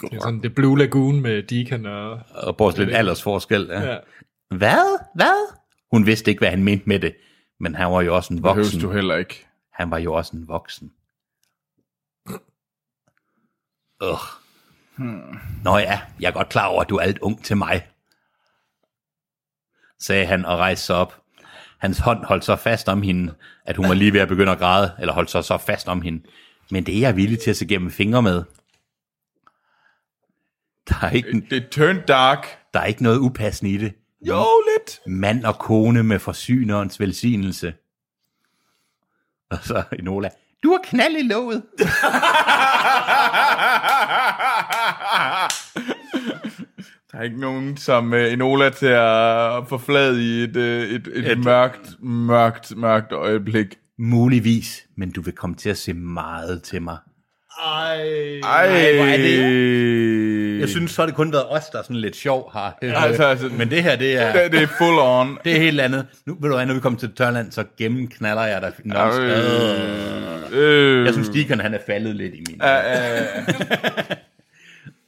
Det 0.03 0.13
er 0.17 0.21
sådan 0.21 0.43
det 0.43 0.55
Blue 0.55 0.79
Lagoon 0.79 1.21
med 1.21 1.43
Deacon 1.43 1.87
og... 1.87 2.21
og 2.31 2.57
bortset 2.57 2.87
lidt 2.87 2.97
aldersforskel. 2.97 3.67
Ja. 3.71 3.81
Ja. 3.91 3.97
Hvad? 4.57 4.99
Hvad? 5.15 5.55
Hun 5.91 6.07
vidste 6.07 6.31
ikke, 6.31 6.41
hvad 6.41 6.49
han 6.51 6.65
mente 6.65 6.89
med 6.89 7.01
det, 7.01 7.17
men 7.61 7.75
han 7.75 7.91
var 7.93 8.03
jo 8.03 8.17
også 8.17 8.35
en 8.35 8.43
voksen. 8.43 8.81
du 8.81 8.93
heller 8.93 9.17
ikke. 9.17 9.47
Han 9.73 9.91
var 9.91 9.99
jo 9.99 10.13
også 10.15 10.37
en 10.37 10.49
voksen. 10.49 10.93
Ugh. 14.03 14.19
Hmm. 14.99 15.39
Nå 15.65 15.77
ja, 15.79 16.01
jeg 16.21 16.29
er 16.29 16.33
godt 16.33 16.49
klar 16.49 16.67
over, 16.67 16.83
at 16.83 16.89
du 16.89 16.97
er 16.97 17.01
alt 17.03 17.19
ung 17.19 17.45
til 17.45 17.57
mig, 17.57 17.87
sagde 20.01 20.27
han 20.27 20.45
og 20.45 20.59
rejste 20.59 20.87
sig 20.87 20.97
op. 20.97 21.21
Hans 21.79 21.99
hånd 21.99 22.25
holdt 22.25 22.45
så 22.45 22.57
fast 22.57 22.89
om 22.89 23.03
hende, 23.03 23.35
at 23.65 23.77
hun 23.77 23.89
var 23.89 23.95
lige 23.95 24.13
ved 24.13 24.21
at 24.21 24.29
begynde 24.29 24.53
at 24.53 24.59
græde, 24.59 24.93
eller 25.01 25.15
holdt 25.15 25.31
sig 25.31 25.45
så 25.45 25.59
fast 25.59 25.89
om 25.89 26.03
hende. 26.03 26.23
Men 26.71 26.87
det 26.87 26.97
er 26.97 27.01
jeg 27.01 27.17
villig 27.17 27.39
til 27.41 27.51
at 27.51 27.57
se 27.57 27.67
gennem 27.67 27.91
fingre 27.91 28.23
med. 28.23 28.45
Der 30.89 30.95
er 31.03 31.11
ikke, 31.11 31.47
Det 31.51 31.69
turned 31.69 32.03
dark. 32.07 32.47
der 32.75 32.81
er 32.81 32.85
ikke 32.85 33.03
noget 33.03 33.19
upassende 33.19 33.73
i 33.73 33.77
det. 33.79 33.93
Jo, 34.29 34.45
lidt. 34.77 35.01
Mand 35.07 35.45
og 35.45 35.59
kone 35.59 36.03
med 36.03 36.19
forsynerens 36.19 37.01
velsignelse. 37.01 37.75
Og 39.51 39.59
så 39.63 39.83
Enola. 39.99 40.31
Du 40.63 40.71
har 40.71 40.81
knald 40.85 41.17
i 41.17 41.23
låget. 41.23 41.63
Der 47.13 47.19
er 47.19 47.23
ikke 47.23 47.41
nogen 47.41 47.77
som 47.77 48.13
uh, 48.13 48.19
Enola 48.33 48.71
til 48.71 48.87
at 48.87 49.69
forflade 49.69 50.23
i 50.25 50.43
et, 50.43 50.57
uh, 50.57 50.63
et, 50.63 51.09
et, 51.15 51.33
Et- 51.33 51.45
mørkt, 51.45 51.91
mørkt, 52.03 52.77
mørkt 52.77 53.13
øjeblik. 53.13 53.67
Muligvis, 53.99 54.85
men 54.97 55.11
du 55.13 55.23
vil 55.23 55.35
komme 55.35 55.57
til 55.57 55.71
at 55.71 55.77
se 55.79 55.93
meget 55.95 56.63
til 56.63 56.83
mig. 56.83 56.97
Ej. 57.67 57.97
Ej, 58.43 58.69
hvor 58.97 59.05
er 59.05 59.17
det- 59.17 60.61
Jeg 60.61 60.69
synes, 60.69 60.91
så 60.91 61.03
har 61.03 61.07
det 61.07 61.15
kun 61.15 61.33
været 61.33 61.45
os, 61.51 61.67
der 61.73 61.79
er 61.79 61.83
sådan 61.83 61.97
lidt 61.97 62.17
sjov 62.17 62.51
her. 62.55 62.71
Altså, 62.83 63.25
altså, 63.25 63.49
Men 63.59 63.71
det 63.71 63.83
her, 63.83 63.97
det 63.97 64.17
er, 64.23 64.33
det, 64.43 64.53
det 64.53 64.63
er 64.63 64.67
full 64.67 64.99
on. 64.99 65.39
det 65.45 65.57
er 65.57 65.61
helt 65.61 65.81
andet. 65.81 66.07
Nu 66.27 66.35
ved 66.41 66.51
du 66.51 66.57
hvad, 66.57 66.67
når 66.67 66.75
vi 66.75 66.81
kommer 66.81 66.99
til 66.99 67.13
Tørland, 67.17 67.53
så 67.53 67.65
gennemknaller 67.79 68.43
jeg 68.45 68.63
dig. 68.63 68.73
non 68.85 69.21
Øh, 69.21 70.41
øh, 70.53 71.05
Jeg 71.07 71.13
synes, 71.13 71.29
Deacon, 71.29 71.61
han 71.61 71.75
er 71.75 71.79
faldet 71.87 72.17
lidt 72.17 72.35
i 72.35 72.45
min. 72.49 72.61
øh, 72.63 72.69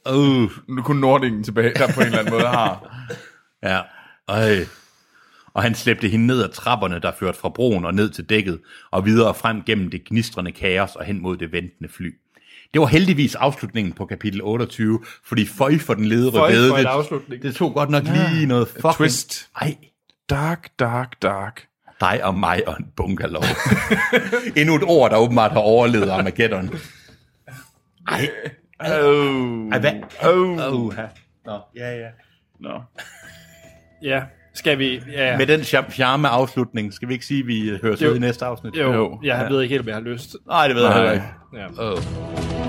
Uh, 0.09 0.51
nu 0.67 0.77
er 0.77 0.83
kun 0.83 0.95
Nordingen 0.95 1.43
tilbage, 1.43 1.73
der 1.73 1.93
på 1.93 1.99
en 2.01 2.05
eller 2.05 2.19
anden 2.19 2.33
måde 2.33 2.47
har. 2.47 2.95
ja. 3.63 3.81
Øj. 4.27 4.65
Og 5.53 5.63
han 5.63 5.75
slæbte 5.75 6.07
hende 6.09 6.27
ned 6.27 6.43
ad 6.43 6.49
trapperne, 6.49 6.99
der 6.99 7.11
førte 7.19 7.39
fra 7.39 7.49
broen 7.49 7.85
og 7.85 7.93
ned 7.93 8.09
til 8.09 8.23
dækket, 8.29 8.59
og 8.91 9.05
videre 9.05 9.33
frem 9.33 9.63
gennem 9.63 9.89
det 9.91 10.03
gnistrende 10.05 10.51
kaos 10.51 10.95
og 10.95 11.05
hen 11.05 11.21
mod 11.21 11.37
det 11.37 11.51
ventende 11.51 11.89
fly. 11.89 12.15
Det 12.73 12.81
var 12.81 12.87
heldigvis 12.87 13.35
afslutningen 13.35 13.93
på 13.93 14.05
kapitel 14.05 14.41
28, 14.43 14.99
fordi 15.25 15.45
føj 15.45 15.77
for 15.77 15.93
den 15.93 16.05
ledere 16.05 16.31
Føj 16.31 16.53
for 16.69 16.77
en 16.77 16.83
det, 16.85 16.89
afslutning. 16.91 17.41
det 17.43 17.55
tog 17.55 17.73
godt 17.73 17.89
nok 17.89 18.03
lige 18.03 18.45
noget 18.45 18.67
fucking... 18.67 18.93
twist. 18.93 19.49
Ej, 19.61 19.75
Dark, 20.29 20.69
dark, 20.79 21.21
dark. 21.21 21.67
dig 22.01 22.23
og 22.23 22.35
mig 22.35 22.67
og 22.67 22.75
en 22.79 22.85
bungalow. 22.95 23.41
Endnu 24.57 24.75
et 24.75 24.83
ord, 24.83 25.11
der 25.11 25.17
åbenbart 25.17 25.51
har 25.51 25.59
overlevet 25.59 26.09
Armageddon. 26.09 26.69
Ej, 28.11 28.29
Oh. 28.81 29.69
ej 29.73 29.79
hvad? 29.79 29.91
Oh. 30.33 30.73
Oh, 30.73 30.93
Nå, 31.45 31.59
ja, 31.75 31.97
ja. 31.97 32.07
Nå. 32.59 32.81
Ja, 34.03 34.21
skal 34.53 34.79
vi... 34.79 35.01
Ja. 35.11 35.37
Med 35.37 35.47
den 35.47 35.59
char- 35.59 35.91
charme 35.91 36.27
afslutning, 36.27 36.93
skal 36.93 37.07
vi 37.07 37.13
ikke 37.13 37.25
sige, 37.25 37.39
at 37.39 37.47
vi 37.47 37.71
høres 37.83 38.01
Jo. 38.01 38.07
ved 38.07 38.15
i 38.15 38.19
næste 38.19 38.45
afsnit? 38.45 38.75
jo, 38.77 38.93
Jo. 38.93 39.19
jeg 39.23 39.47
ved 39.49 39.61
ikke 39.61 39.73
helt, 39.73 39.81
om 39.81 39.87
jeg 39.87 39.95
har 39.95 40.01
lyst. 40.01 40.35
Nej, 40.47 40.67
det 40.67 40.75
ved 40.75 40.83
jeg 40.83 40.91
Nej. 40.93 40.97
heller 40.99 41.13
ikke. 41.13 41.27
Ja. 41.79 41.91
Oh. 41.91 42.60